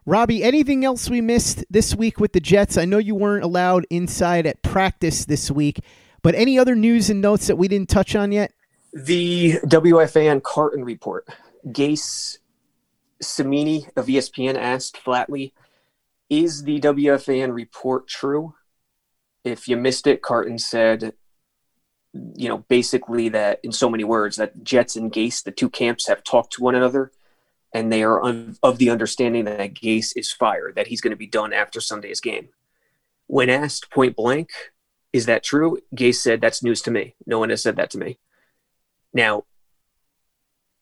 Robby, 0.07 0.43
anything 0.43 0.85
else 0.85 1.09
we 1.09 1.21
missed 1.21 1.65
this 1.71 1.95
week 1.95 2.19
with 2.19 2.33
the 2.33 2.41
Jets? 2.41 2.77
I 2.77 2.87
know 2.87 2.99
you 2.99 3.15
weren't 3.15 3.45
allowed 3.45 3.87
inside 3.91 4.47
at 4.47 4.63
practice 4.63 5.27
this 5.27 5.51
week, 5.51 5.81
but 6.23 6.35
any 6.35 6.59
other 6.59 6.75
news 6.75 7.11
and 7.11 7.21
notes 7.21 7.47
that 7.47 7.57
we 7.57 7.69
didn't 7.69 7.91
touch 7.91 8.17
on 8.17 8.33
yet? 8.33 8.53
The 8.93 9.61
WFAN 9.67 10.43
Carton 10.43 10.85
report. 10.85 11.29
Gase 11.69 12.39
Cimini 13.23 13.87
of 13.95 14.07
ESPN 14.07 14.57
asked 14.57 14.97
flatly, 14.97 15.53
Is 16.29 16.65
the 16.65 16.81
WFAN 16.81 17.55
report 17.55 18.09
true? 18.09 18.55
If 19.45 19.69
you 19.69 19.77
missed 19.77 20.07
it, 20.07 20.23
Carton 20.23 20.59
said, 20.59 21.13
you 22.13 22.49
know, 22.49 22.59
basically 22.69 23.29
that 23.29 23.61
in 23.63 23.73
so 23.73 23.89
many 23.89 24.05
words, 24.05 24.37
that 24.37 24.65
Jets 24.65 24.97
and 24.97 25.13
Gase, 25.13 25.43
the 25.45 25.53
two 25.53 25.71
camps, 25.71 26.09
have 26.09 26.25
talked 26.25 26.53
to 26.55 26.63
one 26.63 26.75
another 26.75 27.13
and 27.73 27.93
they 27.93 28.03
are 28.03 28.21
of 28.21 28.79
the 28.79 28.91
understanding 28.91 29.45
that 29.45 29.75
Gase 29.75 30.13
is 30.17 30.33
fired, 30.33 30.75
that 30.75 30.89
he's 30.89 31.01
going 31.01 31.13
to 31.13 31.17
be 31.17 31.27
done 31.27 31.53
after 31.53 31.81
Sunday's 31.81 32.21
game. 32.21 32.49
When 33.27 33.49
asked 33.49 33.91
point 33.91 34.17
blank, 34.17 34.51
is 35.13 35.27
that 35.27 35.45
true? 35.45 35.79
Gase 35.95 36.17
said, 36.17 36.41
That's 36.41 36.63
news 36.63 36.83
to 36.83 36.91
me. 36.91 37.15
No 37.27 37.39
one 37.39 37.51
has 37.51 37.63
said 37.63 37.77
that 37.77 37.91
to 37.91 37.99
me. 37.99 38.19
Now, 39.13 39.45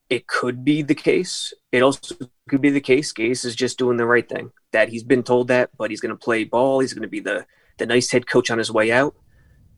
it 0.08 0.26
could 0.26 0.64
be 0.64 0.80
the 0.80 0.94
case. 0.94 1.52
It 1.72 1.82
also 1.82 2.14
could 2.48 2.62
be 2.62 2.70
the 2.70 2.80
case. 2.80 3.12
Gase 3.12 3.44
is 3.44 3.54
just 3.54 3.78
doing 3.78 3.98
the 3.98 4.06
right 4.06 4.26
thing. 4.26 4.52
That 4.72 4.88
he's 4.88 5.04
been 5.04 5.22
told 5.22 5.48
that, 5.48 5.70
but 5.76 5.90
he's 5.90 6.00
going 6.00 6.10
to 6.10 6.16
play 6.16 6.44
ball. 6.44 6.80
He's 6.80 6.94
going 6.94 7.02
to 7.02 7.08
be 7.08 7.20
the 7.20 7.46
the 7.76 7.86
nice 7.86 8.10
head 8.10 8.26
coach 8.26 8.50
on 8.50 8.58
his 8.58 8.72
way 8.72 8.90
out, 8.90 9.14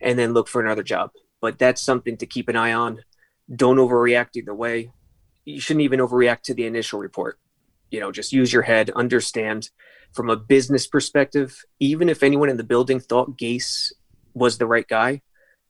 and 0.00 0.18
then 0.18 0.32
look 0.32 0.48
for 0.48 0.62
another 0.62 0.82
job. 0.82 1.10
But 1.40 1.58
that's 1.58 1.82
something 1.82 2.16
to 2.18 2.26
keep 2.26 2.48
an 2.48 2.56
eye 2.56 2.72
on. 2.72 3.02
Don't 3.54 3.76
overreact 3.76 4.36
either 4.36 4.54
way. 4.54 4.92
You 5.44 5.60
shouldn't 5.60 5.82
even 5.82 6.00
overreact 6.00 6.42
to 6.42 6.54
the 6.54 6.66
initial 6.66 7.00
report. 7.00 7.38
You 7.90 8.00
know, 8.00 8.12
just 8.12 8.32
use 8.32 8.52
your 8.52 8.62
head. 8.62 8.90
Understand 8.90 9.70
from 10.12 10.30
a 10.30 10.36
business 10.36 10.86
perspective. 10.86 11.64
Even 11.78 12.08
if 12.08 12.22
anyone 12.22 12.48
in 12.48 12.56
the 12.56 12.64
building 12.64 13.00
thought 13.00 13.38
Gase 13.38 13.92
was 14.34 14.58
the 14.58 14.66
right 14.66 14.86
guy, 14.86 15.22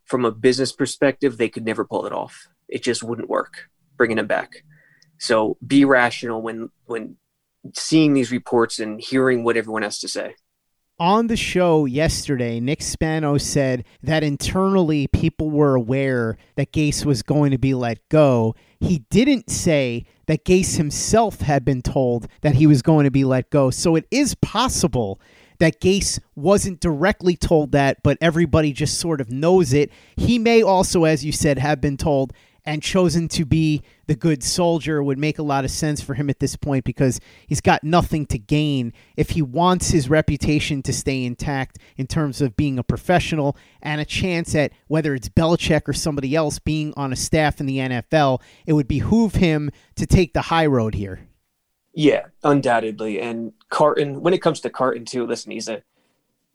from 0.04 0.24
a 0.24 0.32
business 0.32 0.72
perspective, 0.72 1.38
they 1.38 1.48
could 1.48 1.64
never 1.64 1.84
pull 1.84 2.04
it 2.04 2.12
off. 2.12 2.48
It 2.68 2.82
just 2.82 3.02
wouldn't 3.02 3.28
work 3.28 3.68
bringing 3.96 4.18
him 4.18 4.26
back. 4.26 4.64
So 5.18 5.56
be 5.64 5.84
rational 5.84 6.40
when 6.40 6.70
when 6.86 7.16
seeing 7.74 8.14
these 8.14 8.32
reports 8.32 8.78
and 8.78 9.00
hearing 9.00 9.44
what 9.44 9.56
everyone 9.56 9.82
has 9.82 9.98
to 10.00 10.08
say. 10.08 10.34
On 11.00 11.28
the 11.28 11.36
show 11.36 11.86
yesterday, 11.86 12.60
Nick 12.60 12.82
Spano 12.82 13.38
said 13.38 13.86
that 14.02 14.22
internally 14.22 15.06
people 15.06 15.48
were 15.48 15.74
aware 15.74 16.36
that 16.56 16.72
Gase 16.72 17.06
was 17.06 17.22
going 17.22 17.52
to 17.52 17.58
be 17.58 17.72
let 17.72 18.06
go. 18.10 18.54
He 18.80 18.98
didn't 19.08 19.48
say 19.48 20.04
that 20.26 20.44
Gase 20.44 20.76
himself 20.76 21.40
had 21.40 21.64
been 21.64 21.80
told 21.80 22.28
that 22.42 22.56
he 22.56 22.66
was 22.66 22.82
going 22.82 23.04
to 23.04 23.10
be 23.10 23.24
let 23.24 23.48
go. 23.48 23.70
So 23.70 23.96
it 23.96 24.06
is 24.10 24.34
possible 24.42 25.18
that 25.58 25.80
Gase 25.80 26.20
wasn't 26.34 26.80
directly 26.80 27.34
told 27.34 27.72
that, 27.72 28.02
but 28.02 28.18
everybody 28.20 28.74
just 28.74 29.00
sort 29.00 29.22
of 29.22 29.30
knows 29.30 29.72
it. 29.72 29.90
He 30.16 30.38
may 30.38 30.62
also, 30.62 31.04
as 31.04 31.24
you 31.24 31.32
said, 31.32 31.58
have 31.58 31.80
been 31.80 31.96
told 31.96 32.34
and 32.64 32.82
chosen 32.82 33.28
to 33.28 33.44
be 33.44 33.82
the 34.06 34.14
good 34.14 34.42
soldier 34.42 35.02
would 35.02 35.18
make 35.18 35.38
a 35.38 35.42
lot 35.42 35.64
of 35.64 35.70
sense 35.70 36.00
for 36.00 36.14
him 36.14 36.28
at 36.28 36.40
this 36.40 36.56
point 36.56 36.84
because 36.84 37.20
he's 37.46 37.60
got 37.60 37.84
nothing 37.84 38.26
to 38.26 38.38
gain 38.38 38.92
if 39.16 39.30
he 39.30 39.42
wants 39.42 39.90
his 39.90 40.08
reputation 40.08 40.82
to 40.82 40.92
stay 40.92 41.24
intact 41.24 41.78
in 41.96 42.06
terms 42.06 42.40
of 42.40 42.56
being 42.56 42.78
a 42.78 42.82
professional 42.82 43.56
and 43.82 44.00
a 44.00 44.04
chance 44.04 44.54
at 44.54 44.72
whether 44.88 45.14
it's 45.14 45.28
Belichick 45.28 45.88
or 45.88 45.92
somebody 45.92 46.34
else 46.34 46.58
being 46.58 46.92
on 46.96 47.12
a 47.12 47.16
staff 47.16 47.60
in 47.60 47.66
the 47.66 47.78
NFL. 47.78 48.40
It 48.66 48.72
would 48.72 48.88
behoove 48.88 49.36
him 49.36 49.70
to 49.96 50.06
take 50.06 50.32
the 50.32 50.42
high 50.42 50.66
road 50.66 50.94
here. 50.94 51.28
Yeah, 51.92 52.26
undoubtedly. 52.44 53.20
And 53.20 53.52
Carton, 53.68 54.20
when 54.22 54.34
it 54.34 54.42
comes 54.42 54.60
to 54.60 54.70
Carton 54.70 55.04
too, 55.04 55.26
listen, 55.26 55.52
he's 55.52 55.68
a 55.68 55.82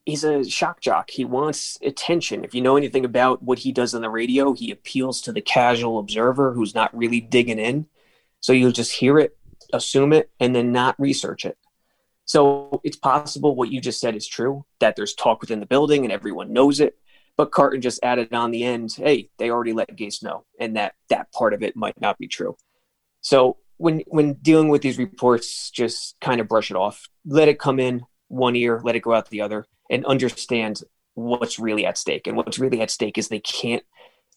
he's 0.05 0.23
a 0.23 0.43
shock 0.43 0.81
jock. 0.81 1.09
He 1.09 1.25
wants 1.25 1.77
attention. 1.81 2.43
If 2.45 2.53
you 2.53 2.61
know 2.61 2.77
anything 2.77 3.05
about 3.05 3.43
what 3.43 3.59
he 3.59 3.71
does 3.71 3.93
on 3.93 4.01
the 4.01 4.09
radio, 4.09 4.53
he 4.53 4.71
appeals 4.71 5.21
to 5.21 5.31
the 5.31 5.41
casual 5.41 5.99
observer 5.99 6.53
who's 6.53 6.75
not 6.75 6.95
really 6.95 7.19
digging 7.19 7.59
in. 7.59 7.87
So 8.39 8.53
you'll 8.53 8.71
just 8.71 8.93
hear 8.93 9.17
it, 9.17 9.37
assume 9.73 10.13
it, 10.13 10.29
and 10.39 10.55
then 10.55 10.71
not 10.71 10.99
research 10.99 11.45
it. 11.45 11.57
So 12.25 12.81
it's 12.83 12.97
possible 12.97 13.55
what 13.55 13.71
you 13.71 13.81
just 13.81 13.99
said 13.99 14.15
is 14.15 14.27
true, 14.27 14.65
that 14.79 14.95
there's 14.95 15.13
talk 15.13 15.41
within 15.41 15.59
the 15.59 15.65
building 15.65 16.03
and 16.03 16.11
everyone 16.11 16.53
knows 16.53 16.79
it. 16.79 16.97
But 17.37 17.51
Carton 17.51 17.81
just 17.81 18.03
added 18.03 18.33
on 18.33 18.51
the 18.51 18.63
end, 18.63 18.93
hey, 18.93 19.29
they 19.37 19.49
already 19.49 19.73
let 19.73 19.95
Gase 19.95 20.23
know, 20.23 20.45
and 20.59 20.77
that 20.77 20.93
that 21.09 21.31
part 21.33 21.53
of 21.53 21.63
it 21.63 21.75
might 21.75 21.99
not 21.99 22.17
be 22.17 22.27
true. 22.27 22.55
So 23.21 23.57
when 23.77 24.03
when 24.07 24.33
dealing 24.35 24.69
with 24.69 24.81
these 24.81 24.97
reports, 24.97 25.69
just 25.69 26.15
kind 26.21 26.39
of 26.39 26.47
brush 26.47 26.71
it 26.71 26.77
off. 26.77 27.09
Let 27.25 27.49
it 27.49 27.59
come 27.59 27.79
in 27.79 28.05
one 28.29 28.55
ear, 28.55 28.79
let 28.83 28.95
it 28.95 29.01
go 29.01 29.13
out 29.13 29.29
the 29.29 29.41
other, 29.41 29.67
and 29.89 30.05
understand 30.05 30.81
what's 31.13 31.59
really 31.59 31.85
at 31.85 31.97
stake. 31.97 32.27
And 32.27 32.35
what's 32.35 32.59
really 32.59 32.81
at 32.81 32.91
stake 32.91 33.17
is 33.17 33.27
they 33.27 33.39
can't 33.39 33.83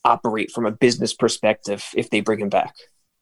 operate 0.05 0.51
from 0.51 0.67
a 0.67 0.71
business 0.71 1.13
perspective 1.13 1.85
if 1.95 2.11
they 2.11 2.21
bring 2.21 2.41
him 2.41 2.49
back. 2.49 2.75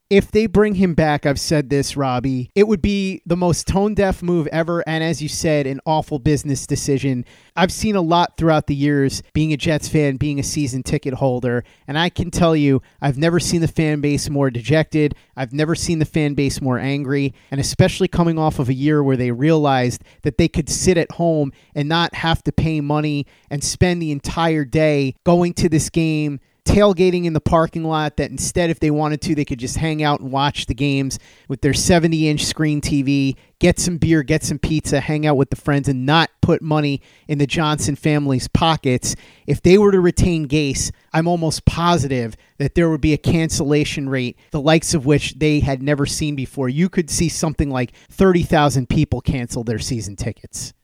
If 0.08 0.30
they 0.30 0.46
bring 0.46 0.76
him 0.76 0.94
back, 0.94 1.26
I've 1.26 1.40
said 1.40 1.68
this, 1.68 1.96
Robby, 1.96 2.52
it 2.54 2.68
would 2.68 2.80
be 2.80 3.22
the 3.26 3.36
most 3.36 3.66
tone 3.66 3.92
deaf 3.92 4.22
move 4.22 4.46
ever. 4.52 4.88
And 4.88 5.02
as 5.02 5.20
you 5.20 5.28
said, 5.28 5.66
an 5.66 5.80
awful 5.84 6.20
business 6.20 6.64
decision. 6.64 7.24
I've 7.56 7.72
seen 7.72 7.96
a 7.96 8.00
lot 8.00 8.36
throughout 8.36 8.68
the 8.68 8.76
years 8.76 9.24
being 9.32 9.52
a 9.52 9.56
Jets 9.56 9.88
fan, 9.88 10.16
being 10.16 10.38
a 10.38 10.44
season 10.44 10.84
ticket 10.84 11.14
holder. 11.14 11.64
And 11.88 11.98
I 11.98 12.08
can 12.08 12.30
tell 12.30 12.54
you, 12.54 12.82
I've 13.00 13.18
never 13.18 13.40
seen 13.40 13.62
the 13.62 13.68
fan 13.68 14.00
base 14.00 14.30
more 14.30 14.48
dejected. 14.48 15.16
I've 15.36 15.52
never 15.52 15.74
seen 15.74 15.98
the 15.98 16.04
fan 16.04 16.34
base 16.34 16.60
more 16.60 16.78
angry. 16.78 17.34
And 17.50 17.60
especially 17.60 18.06
coming 18.06 18.38
off 18.38 18.60
of 18.60 18.68
a 18.68 18.74
year 18.74 19.02
where 19.02 19.16
they 19.16 19.32
realized 19.32 20.04
that 20.22 20.38
they 20.38 20.46
could 20.46 20.68
sit 20.68 20.96
at 20.96 21.10
home 21.10 21.52
and 21.74 21.88
not 21.88 22.14
have 22.14 22.44
to 22.44 22.52
pay 22.52 22.80
money 22.80 23.26
and 23.50 23.64
spend 23.64 24.00
the 24.00 24.12
entire 24.12 24.64
day 24.64 25.16
going 25.24 25.52
to 25.54 25.68
this 25.68 25.90
game 25.90 26.38
tailgating 26.66 27.24
in 27.24 27.32
the 27.32 27.40
parking 27.40 27.84
lot 27.84 28.16
that 28.16 28.30
instead 28.30 28.68
if 28.68 28.80
they 28.80 28.90
wanted 28.90 29.20
to 29.20 29.34
they 29.34 29.44
could 29.44 29.58
just 29.58 29.76
hang 29.76 30.02
out 30.02 30.20
and 30.20 30.30
watch 30.30 30.66
the 30.66 30.74
games 30.74 31.18
with 31.48 31.60
their 31.62 31.72
70 31.72 32.28
inch 32.28 32.44
screen 32.44 32.80
tv 32.80 33.36
get 33.58 33.78
some 33.78 33.96
beer 33.96 34.22
get 34.22 34.42
some 34.42 34.58
pizza 34.58 35.00
hang 35.00 35.26
out 35.26 35.36
with 35.36 35.48
the 35.50 35.56
friends 35.56 35.88
and 35.88 36.04
not 36.04 36.30
put 36.42 36.60
money 36.60 37.00
in 37.28 37.38
the 37.38 37.46
johnson 37.46 37.96
family's 37.96 38.48
pockets 38.48 39.16
if 39.46 39.62
they 39.62 39.78
were 39.78 39.92
to 39.92 40.00
retain 40.00 40.46
gase 40.46 40.90
i'm 41.12 41.26
almost 41.26 41.64
positive 41.64 42.36
that 42.58 42.74
there 42.74 42.90
would 42.90 43.00
be 43.00 43.12
a 43.14 43.18
cancellation 43.18 44.08
rate 44.08 44.36
the 44.50 44.60
likes 44.60 44.92
of 44.92 45.06
which 45.06 45.38
they 45.38 45.60
had 45.60 45.82
never 45.82 46.04
seen 46.04 46.34
before 46.34 46.68
you 46.68 46.88
could 46.88 47.08
see 47.08 47.28
something 47.28 47.70
like 47.70 47.92
30000 48.10 48.88
people 48.88 49.20
cancel 49.20 49.64
their 49.64 49.78
season 49.78 50.16
tickets 50.16 50.74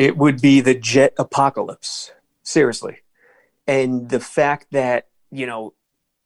It 0.00 0.16
would 0.16 0.40
be 0.40 0.62
the 0.62 0.74
jet 0.74 1.12
apocalypse. 1.18 2.12
Seriously. 2.42 3.02
And 3.66 4.08
the 4.08 4.18
fact 4.18 4.68
that, 4.70 5.08
you 5.30 5.46
know, 5.46 5.74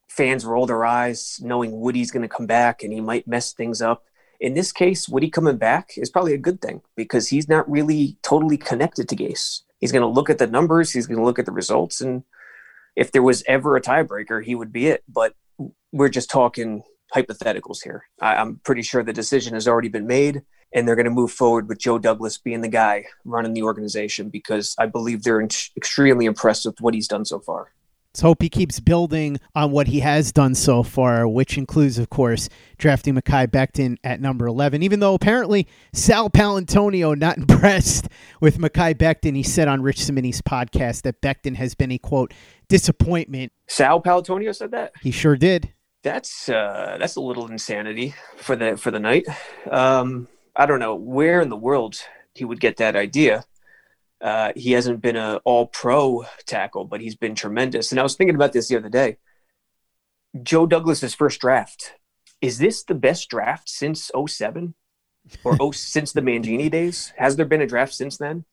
fans 0.08 0.44
roll 0.44 0.66
their 0.66 0.84
eyes 0.84 1.40
knowing 1.42 1.80
Woody's 1.80 2.10
going 2.10 2.22
to 2.22 2.28
come 2.28 2.46
back 2.46 2.82
and 2.82 2.92
he 2.92 3.00
might 3.00 3.26
mess 3.26 3.52
things 3.52 3.82
up. 3.82 4.04
In 4.40 4.54
this 4.54 4.72
case, 4.72 5.08
Woody 5.08 5.30
coming 5.30 5.56
back 5.56 5.92
is 5.96 6.10
probably 6.10 6.34
a 6.34 6.38
good 6.38 6.60
thing 6.60 6.82
because 6.96 7.28
he's 7.28 7.48
not 7.48 7.70
really 7.70 8.16
totally 8.22 8.56
connected 8.56 9.08
to 9.08 9.16
Gase. 9.16 9.62
He's 9.80 9.92
going 9.92 10.02
to 10.02 10.08
look 10.08 10.30
at 10.30 10.38
the 10.38 10.46
numbers, 10.46 10.92
he's 10.92 11.06
going 11.06 11.18
to 11.18 11.24
look 11.24 11.38
at 11.38 11.46
the 11.46 11.52
results, 11.52 12.00
and 12.00 12.24
if 12.96 13.12
there 13.12 13.22
was 13.22 13.42
ever 13.46 13.76
a 13.76 13.80
tiebreaker, 13.80 14.44
he 14.44 14.54
would 14.54 14.72
be 14.72 14.86
it. 14.86 15.02
But 15.08 15.34
we're 15.92 16.08
just 16.08 16.30
talking 16.30 16.82
hypotheticals 17.14 17.82
here. 17.82 18.04
I, 18.20 18.36
I'm 18.36 18.60
pretty 18.64 18.82
sure 18.82 19.02
the 19.02 19.12
decision 19.12 19.54
has 19.54 19.68
already 19.68 19.88
been 19.88 20.06
made, 20.06 20.42
and 20.72 20.86
they're 20.86 20.96
going 20.96 21.04
to 21.04 21.10
move 21.10 21.32
forward 21.32 21.68
with 21.68 21.78
Joe 21.78 21.98
Douglas 21.98 22.38
being 22.38 22.60
the 22.60 22.68
guy 22.68 23.06
running 23.24 23.54
the 23.54 23.62
organization 23.62 24.28
because 24.28 24.74
I 24.78 24.86
believe 24.86 25.22
they're 25.22 25.40
in- 25.40 25.48
extremely 25.76 26.26
impressed 26.26 26.66
with 26.66 26.80
what 26.80 26.94
he's 26.94 27.08
done 27.08 27.24
so 27.24 27.40
far. 27.40 27.72
Let's 28.14 28.22
hope 28.22 28.42
he 28.42 28.48
keeps 28.48 28.78
building 28.78 29.40
on 29.56 29.72
what 29.72 29.88
he 29.88 29.98
has 29.98 30.30
done 30.30 30.54
so 30.54 30.84
far, 30.84 31.26
which 31.26 31.58
includes, 31.58 31.98
of 31.98 32.10
course, 32.10 32.48
drafting 32.78 33.16
Mekhi 33.16 33.48
Becton 33.48 33.96
at 34.04 34.20
number 34.20 34.46
11. 34.46 34.84
Even 34.84 35.00
though 35.00 35.14
apparently 35.14 35.66
Sal 35.92 36.30
Paolantonio 36.30 37.18
not 37.18 37.38
impressed 37.38 38.06
with 38.40 38.58
Mekhi 38.58 38.94
Becton, 38.94 39.34
he 39.34 39.42
said 39.42 39.66
on 39.66 39.82
Rich 39.82 39.98
Cimini's 39.98 40.40
podcast 40.40 41.02
that 41.02 41.20
Becton 41.22 41.56
has 41.56 41.74
been 41.74 41.90
a 41.90 41.98
quote 41.98 42.32
disappointment. 42.68 43.50
Sal 43.66 44.00
Paolantonio 44.00 44.54
said 44.54 44.70
that. 44.70 44.92
He 45.02 45.10
sure 45.10 45.34
did. 45.34 45.72
That's 46.04 46.48
uh, 46.48 46.98
that's 47.00 47.16
a 47.16 47.20
little 47.20 47.50
insanity 47.50 48.14
for 48.36 48.54
the 48.54 48.76
for 48.76 48.92
the 48.92 49.00
night. 49.00 49.26
Um, 49.68 50.28
I 50.54 50.66
don't 50.66 50.78
know 50.78 50.94
where 50.94 51.40
in 51.40 51.48
the 51.48 51.56
world 51.56 51.96
he 52.32 52.44
would 52.44 52.60
get 52.60 52.76
that 52.76 52.94
idea. 52.94 53.44
Uh, 54.24 54.52
he 54.56 54.72
hasn't 54.72 55.02
been 55.02 55.16
an 55.16 55.38
all 55.44 55.66
pro 55.66 56.24
tackle, 56.46 56.86
but 56.86 57.02
he's 57.02 57.14
been 57.14 57.34
tremendous. 57.34 57.92
And 57.92 58.00
I 58.00 58.02
was 58.02 58.16
thinking 58.16 58.34
about 58.34 58.54
this 58.54 58.68
the 58.68 58.76
other 58.76 58.88
day. 58.88 59.18
Joe 60.42 60.66
Douglas's 60.66 61.14
first 61.14 61.42
draft. 61.42 61.92
Is 62.40 62.56
this 62.56 62.84
the 62.84 62.94
best 62.94 63.28
draft 63.28 63.68
since 63.68 64.10
07 64.26 64.74
or 65.44 65.56
oh, 65.60 65.70
since 65.72 66.12
the 66.12 66.22
Mangini 66.22 66.70
days? 66.70 67.12
Has 67.18 67.36
there 67.36 67.44
been 67.44 67.60
a 67.60 67.66
draft 67.66 67.92
since 67.92 68.16
then? 68.16 68.46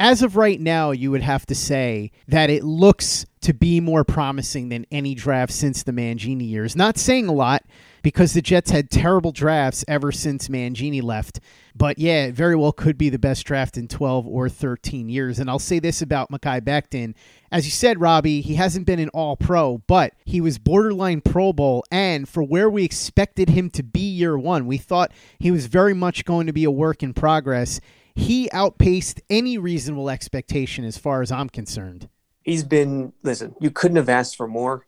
As 0.00 0.22
of 0.22 0.34
right 0.34 0.58
now, 0.58 0.92
you 0.92 1.10
would 1.10 1.20
have 1.20 1.44
to 1.44 1.54
say 1.54 2.10
that 2.26 2.48
it 2.48 2.64
looks 2.64 3.26
to 3.42 3.52
be 3.52 3.80
more 3.80 4.02
promising 4.02 4.70
than 4.70 4.86
any 4.90 5.14
draft 5.14 5.52
since 5.52 5.82
the 5.82 5.92
Mangini 5.92 6.48
years. 6.48 6.74
Not 6.74 6.96
saying 6.96 7.28
a 7.28 7.34
lot 7.34 7.64
because 8.02 8.32
the 8.32 8.40
Jets 8.40 8.70
had 8.70 8.88
terrible 8.90 9.30
drafts 9.30 9.84
ever 9.86 10.10
since 10.10 10.48
Mangini 10.48 11.02
left. 11.02 11.40
But 11.76 11.98
yeah, 11.98 12.24
it 12.24 12.34
very 12.34 12.56
well 12.56 12.72
could 12.72 12.96
be 12.96 13.10
the 13.10 13.18
best 13.18 13.44
draft 13.44 13.76
in 13.76 13.88
12 13.88 14.26
or 14.26 14.48
13 14.48 15.10
years. 15.10 15.38
And 15.38 15.50
I'll 15.50 15.58
say 15.58 15.78
this 15.78 16.00
about 16.00 16.30
Mekhi 16.30 16.62
Becton. 16.62 17.14
As 17.52 17.66
you 17.66 17.70
said, 17.70 18.00
Robby, 18.00 18.40
he 18.40 18.54
hasn't 18.54 18.86
been 18.86 19.00
an 19.00 19.10
all 19.10 19.36
pro, 19.36 19.82
but 19.86 20.14
he 20.24 20.40
was 20.40 20.58
borderline 20.58 21.20
Pro 21.20 21.52
Bowl. 21.52 21.84
And 21.90 22.26
for 22.26 22.42
where 22.42 22.70
we 22.70 22.84
expected 22.84 23.50
him 23.50 23.68
to 23.72 23.82
be 23.82 24.00
year 24.00 24.38
one, 24.38 24.64
we 24.64 24.78
thought 24.78 25.12
he 25.38 25.50
was 25.50 25.66
very 25.66 25.92
much 25.92 26.24
going 26.24 26.46
to 26.46 26.54
be 26.54 26.64
a 26.64 26.70
work 26.70 27.02
in 27.02 27.12
progress. 27.12 27.82
He 28.14 28.50
outpaced 28.52 29.20
any 29.30 29.58
reasonable 29.58 30.10
expectation 30.10 30.84
as 30.84 30.98
far 30.98 31.22
as 31.22 31.30
I'm 31.30 31.48
concerned. 31.48 32.08
He's 32.42 32.64
been, 32.64 33.12
listen, 33.22 33.54
you 33.60 33.70
couldn't 33.70 33.96
have 33.96 34.08
asked 34.08 34.36
for 34.36 34.48
more. 34.48 34.86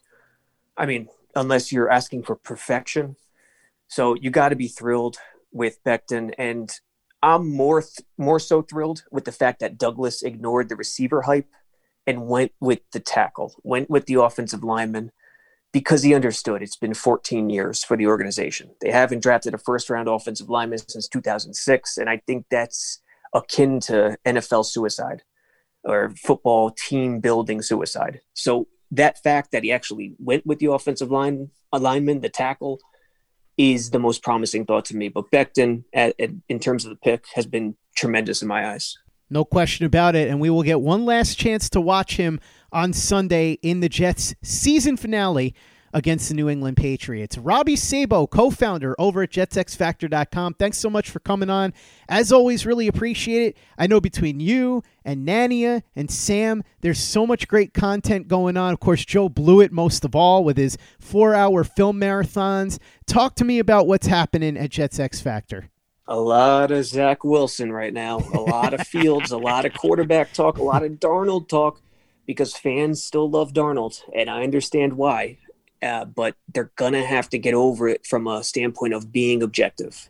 I 0.76 0.86
mean, 0.86 1.08
unless 1.34 1.72
you're 1.72 1.90
asking 1.90 2.22
for 2.24 2.36
perfection. 2.36 3.16
So 3.88 4.14
you 4.14 4.30
got 4.30 4.50
to 4.50 4.56
be 4.56 4.68
thrilled 4.68 5.18
with 5.52 5.82
Becton, 5.84 6.32
and 6.38 6.70
I'm 7.22 7.54
more 7.54 7.82
th- 7.82 8.06
more 8.16 8.40
so 8.40 8.62
thrilled 8.62 9.04
with 9.10 9.24
the 9.24 9.32
fact 9.32 9.60
that 9.60 9.78
Douglas 9.78 10.22
ignored 10.22 10.68
the 10.68 10.76
receiver 10.76 11.22
hype 11.22 11.48
and 12.06 12.26
went 12.26 12.52
with 12.58 12.80
the 12.92 13.00
tackle, 13.00 13.54
went 13.62 13.90
with 13.90 14.06
the 14.06 14.14
offensive 14.14 14.64
lineman 14.64 15.12
because 15.72 16.02
he 16.02 16.14
understood 16.14 16.62
it's 16.62 16.76
been 16.76 16.94
14 16.94 17.48
years 17.48 17.84
for 17.84 17.96
the 17.96 18.06
organization. 18.06 18.70
They 18.80 18.90
haven't 18.90 19.22
drafted 19.22 19.54
a 19.54 19.58
first 19.58 19.88
round 19.88 20.08
offensive 20.08 20.50
lineman 20.50 20.78
since 20.78 21.08
2006, 21.08 21.98
and 21.98 22.08
I 22.10 22.18
think 22.26 22.46
that's 22.50 23.00
akin 23.34 23.80
to 23.80 24.16
NFL 24.24 24.66
suicide 24.66 25.22
or 25.84 26.10
football 26.16 26.70
team 26.70 27.20
building 27.20 27.62
suicide. 27.62 28.20
So 28.34 28.68
that 28.90 29.22
fact 29.22 29.52
that 29.52 29.64
he 29.64 29.72
actually 29.72 30.14
went 30.18 30.46
with 30.46 30.58
the 30.58 30.70
offensive 30.70 31.10
line 31.10 31.50
alignment, 31.72 32.22
the 32.22 32.28
tackle, 32.28 32.78
is 33.56 33.90
the 33.90 33.98
most 33.98 34.22
promising 34.22 34.64
thought 34.64 34.84
to 34.86 34.96
me. 34.96 35.08
But 35.08 35.30
Becton, 35.30 35.84
at, 35.92 36.14
at, 36.20 36.30
in 36.48 36.58
terms 36.58 36.84
of 36.84 36.90
the 36.90 36.96
pick, 36.96 37.24
has 37.34 37.46
been 37.46 37.76
tremendous 37.96 38.42
in 38.42 38.48
my 38.48 38.70
eyes. 38.70 38.96
No 39.30 39.44
question 39.44 39.86
about 39.86 40.14
it. 40.14 40.28
And 40.28 40.40
we 40.40 40.50
will 40.50 40.62
get 40.62 40.80
one 40.80 41.04
last 41.04 41.38
chance 41.38 41.70
to 41.70 41.80
watch 41.80 42.16
him 42.16 42.38
on 42.70 42.92
Sunday 42.92 43.52
in 43.62 43.80
the 43.80 43.88
Jets 43.88 44.34
season 44.42 44.96
finale 44.96 45.54
against 45.92 46.28
the 46.28 46.34
New 46.34 46.48
England 46.48 46.76
Patriots. 46.76 47.36
Robby 47.38 47.76
Sabo, 47.76 48.26
co 48.26 48.50
founder 48.50 48.94
over 48.98 49.22
at 49.22 49.30
JetsXFactor.com. 49.30 50.54
Thanks 50.54 50.78
so 50.78 50.88
much 50.88 51.10
for 51.10 51.20
coming 51.20 51.50
on. 51.50 51.74
As 52.08 52.32
always, 52.32 52.66
really 52.66 52.88
appreciate 52.88 53.48
it. 53.48 53.56
I 53.78 53.86
know 53.86 54.00
between 54.00 54.40
you 54.40 54.82
and 55.04 55.26
Nania 55.26 55.82
and 55.94 56.10
Sam, 56.10 56.62
there's 56.80 56.98
so 56.98 57.26
much 57.26 57.48
great 57.48 57.74
content 57.74 58.28
going 58.28 58.56
on. 58.56 58.72
Of 58.72 58.80
course, 58.80 59.04
Joe 59.04 59.28
Blewett 59.28 59.72
most 59.72 60.04
of 60.04 60.14
all 60.14 60.44
with 60.44 60.56
his 60.56 60.78
four 60.98 61.34
hour 61.34 61.64
film 61.64 62.00
marathons. 62.00 62.78
Talk 63.06 63.34
to 63.36 63.44
me 63.44 63.58
about 63.58 63.86
what's 63.86 64.06
happening 64.06 64.56
at 64.56 64.70
Jets 64.70 64.98
Factor. 65.20 65.68
A 66.08 66.18
lot 66.18 66.70
of 66.72 66.84
Zach 66.84 67.22
Wilson 67.22 67.72
right 67.72 67.92
now, 67.92 68.18
a 68.18 68.40
lot 68.40 68.74
of 68.74 68.86
Fields, 68.86 69.30
a 69.30 69.38
lot 69.38 69.64
of 69.64 69.72
quarterback 69.72 70.32
talk, 70.32 70.58
a 70.58 70.62
lot 70.62 70.82
of 70.82 70.92
Darnold 70.92 71.48
talk 71.48 71.80
because 72.26 72.56
fans 72.56 73.02
still 73.02 73.30
love 73.30 73.52
Darnold, 73.52 74.02
and 74.14 74.28
I 74.28 74.42
understand 74.42 74.94
why 74.94 75.38
uh, 75.82 76.04
but 76.04 76.36
they're 76.52 76.72
gonna 76.76 77.04
have 77.04 77.28
to 77.30 77.38
get 77.38 77.54
over 77.54 77.88
it 77.88 78.06
from 78.06 78.26
a 78.26 78.44
standpoint 78.44 78.94
of 78.94 79.12
being 79.12 79.42
objective. 79.42 80.08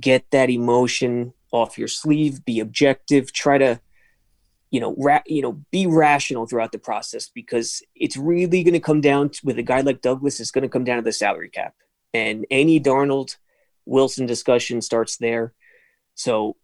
Get 0.00 0.30
that 0.32 0.50
emotion 0.50 1.32
off 1.50 1.78
your 1.78 1.88
sleeve. 1.88 2.44
Be 2.44 2.60
objective. 2.60 3.32
Try 3.32 3.58
to, 3.58 3.80
you 4.70 4.80
know, 4.80 4.94
ra- 4.98 5.22
you 5.26 5.42
know, 5.42 5.60
be 5.70 5.86
rational 5.86 6.46
throughout 6.46 6.72
the 6.72 6.78
process 6.78 7.28
because 7.28 7.82
it's 7.94 8.16
really 8.16 8.62
going 8.62 8.74
to 8.74 8.80
come 8.80 9.00
down 9.00 9.30
to, 9.30 9.40
with 9.44 9.58
a 9.58 9.62
guy 9.62 9.80
like 9.80 10.02
Douglas. 10.02 10.40
It's 10.40 10.50
going 10.50 10.62
to 10.62 10.68
come 10.68 10.84
down 10.84 10.96
to 10.96 11.02
the 11.02 11.12
salary 11.12 11.48
cap, 11.48 11.74
and 12.12 12.46
any 12.50 12.80
Darnold 12.80 13.36
Wilson 13.86 14.26
discussion 14.26 14.82
starts 14.82 15.16
there. 15.16 15.54
So 16.14 16.56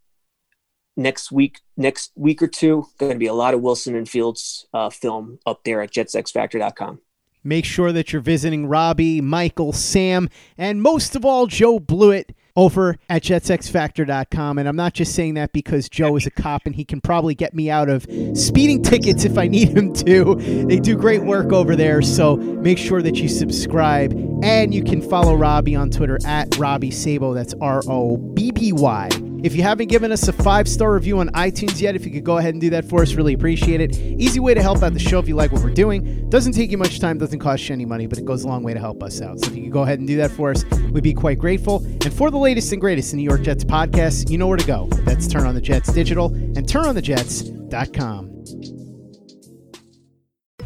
next 0.96 1.32
week, 1.32 1.60
next 1.76 2.12
week 2.14 2.42
or 2.42 2.48
two, 2.48 2.86
going 2.98 3.12
to 3.12 3.18
be 3.18 3.26
a 3.26 3.34
lot 3.34 3.54
of 3.54 3.60
Wilson 3.60 3.94
and 3.94 4.08
Fields 4.08 4.66
uh, 4.74 4.90
film 4.90 5.38
up 5.46 5.64
there 5.64 5.80
at 5.80 5.92
JetsXFactor.com. 5.92 7.00
Make 7.44 7.66
sure 7.66 7.92
that 7.92 8.12
you're 8.12 8.22
visiting 8.22 8.66
Robby, 8.66 9.20
Michael, 9.20 9.72
Sam, 9.72 10.30
and 10.56 10.82
most 10.82 11.14
of 11.14 11.24
all, 11.24 11.46
Joe 11.46 11.78
Blewett 11.78 12.34
over 12.56 12.96
at 13.08 13.22
jetsxfactor.com. 13.22 14.58
And 14.58 14.68
I'm 14.68 14.76
not 14.76 14.94
just 14.94 15.14
saying 15.14 15.34
that 15.34 15.52
because 15.52 15.88
Joe 15.88 16.16
is 16.16 16.26
a 16.26 16.30
cop 16.30 16.62
and 16.66 16.74
he 16.74 16.84
can 16.84 17.00
probably 17.00 17.34
get 17.34 17.54
me 17.54 17.68
out 17.70 17.88
of 17.88 18.06
speeding 18.34 18.82
tickets 18.82 19.24
if 19.24 19.36
I 19.36 19.48
need 19.48 19.76
him 19.76 19.92
to. 19.94 20.36
They 20.66 20.78
do 20.78 20.96
great 20.96 21.24
work 21.24 21.52
over 21.52 21.76
there. 21.76 22.00
So 22.00 22.36
make 22.36 22.78
sure 22.78 23.02
that 23.02 23.16
you 23.16 23.28
subscribe 23.28 24.12
and 24.42 24.72
you 24.72 24.84
can 24.84 25.02
follow 25.02 25.34
Robby 25.34 25.74
on 25.74 25.90
Twitter 25.90 26.18
at 26.24 26.56
Robby 26.56 26.90
Sabo. 26.90 27.34
That's 27.34 27.54
R 27.60 27.82
O 27.88 28.16
B 28.16 28.52
B 28.52 28.72
Y. 28.72 29.08
If 29.44 29.54
you 29.54 29.62
haven't 29.62 29.88
given 29.88 30.10
us 30.10 30.26
a 30.26 30.32
five 30.32 30.66
star 30.66 30.94
review 30.94 31.18
on 31.18 31.28
iTunes 31.32 31.78
yet, 31.78 31.94
if 31.94 32.06
you 32.06 32.10
could 32.10 32.24
go 32.24 32.38
ahead 32.38 32.54
and 32.54 32.62
do 32.62 32.70
that 32.70 32.86
for 32.86 33.02
us, 33.02 33.12
really 33.12 33.34
appreciate 33.34 33.78
it. 33.78 33.94
Easy 33.94 34.40
way 34.40 34.54
to 34.54 34.62
help 34.62 34.82
out 34.82 34.94
the 34.94 34.98
show 34.98 35.18
if 35.18 35.28
you 35.28 35.36
like 35.36 35.52
what 35.52 35.62
we're 35.62 35.68
doing. 35.68 36.30
Doesn't 36.30 36.54
take 36.54 36.70
you 36.70 36.78
much 36.78 36.98
time, 36.98 37.18
doesn't 37.18 37.40
cost 37.40 37.68
you 37.68 37.74
any 37.74 37.84
money, 37.84 38.06
but 38.06 38.16
it 38.16 38.24
goes 38.24 38.44
a 38.44 38.48
long 38.48 38.62
way 38.62 38.72
to 38.72 38.80
help 38.80 39.02
us 39.02 39.20
out. 39.20 39.38
So 39.38 39.50
if 39.50 39.54
you 39.54 39.64
could 39.64 39.72
go 39.72 39.82
ahead 39.82 39.98
and 39.98 40.08
do 40.08 40.16
that 40.16 40.30
for 40.30 40.50
us, 40.50 40.64
we'd 40.92 41.04
be 41.04 41.12
quite 41.12 41.38
grateful. 41.38 41.84
And 41.84 42.10
for 42.10 42.30
the 42.30 42.38
latest 42.38 42.72
and 42.72 42.80
greatest 42.80 43.12
in 43.12 43.18
New 43.18 43.22
York 43.22 43.42
Jets 43.42 43.64
podcasts, 43.64 44.30
you 44.30 44.38
know 44.38 44.46
where 44.46 44.56
to 44.56 44.66
go. 44.66 44.88
That's 45.04 45.28
Turn 45.28 45.44
on 45.44 45.54
the 45.54 45.60
Jets 45.60 45.92
Digital 45.92 46.32
and 46.32 46.66
turnonthejets.com. 46.66 48.30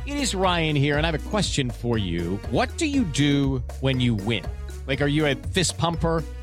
It 0.06 0.16
is 0.16 0.36
Ryan 0.36 0.76
here, 0.76 0.98
and 0.98 1.04
I 1.04 1.10
have 1.10 1.20
a 1.20 1.28
question 1.30 1.68
for 1.68 1.98
you. 1.98 2.38
What 2.52 2.76
do 2.76 2.86
you 2.86 3.02
do 3.06 3.64
when 3.80 3.98
you 3.98 4.14
win? 4.14 4.44
Like, 4.86 5.00
are 5.02 5.08
you 5.08 5.26
a 5.26 5.34
fist 5.34 5.76
pumper? 5.76 6.22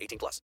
18 0.00 0.18
plus. 0.18 0.42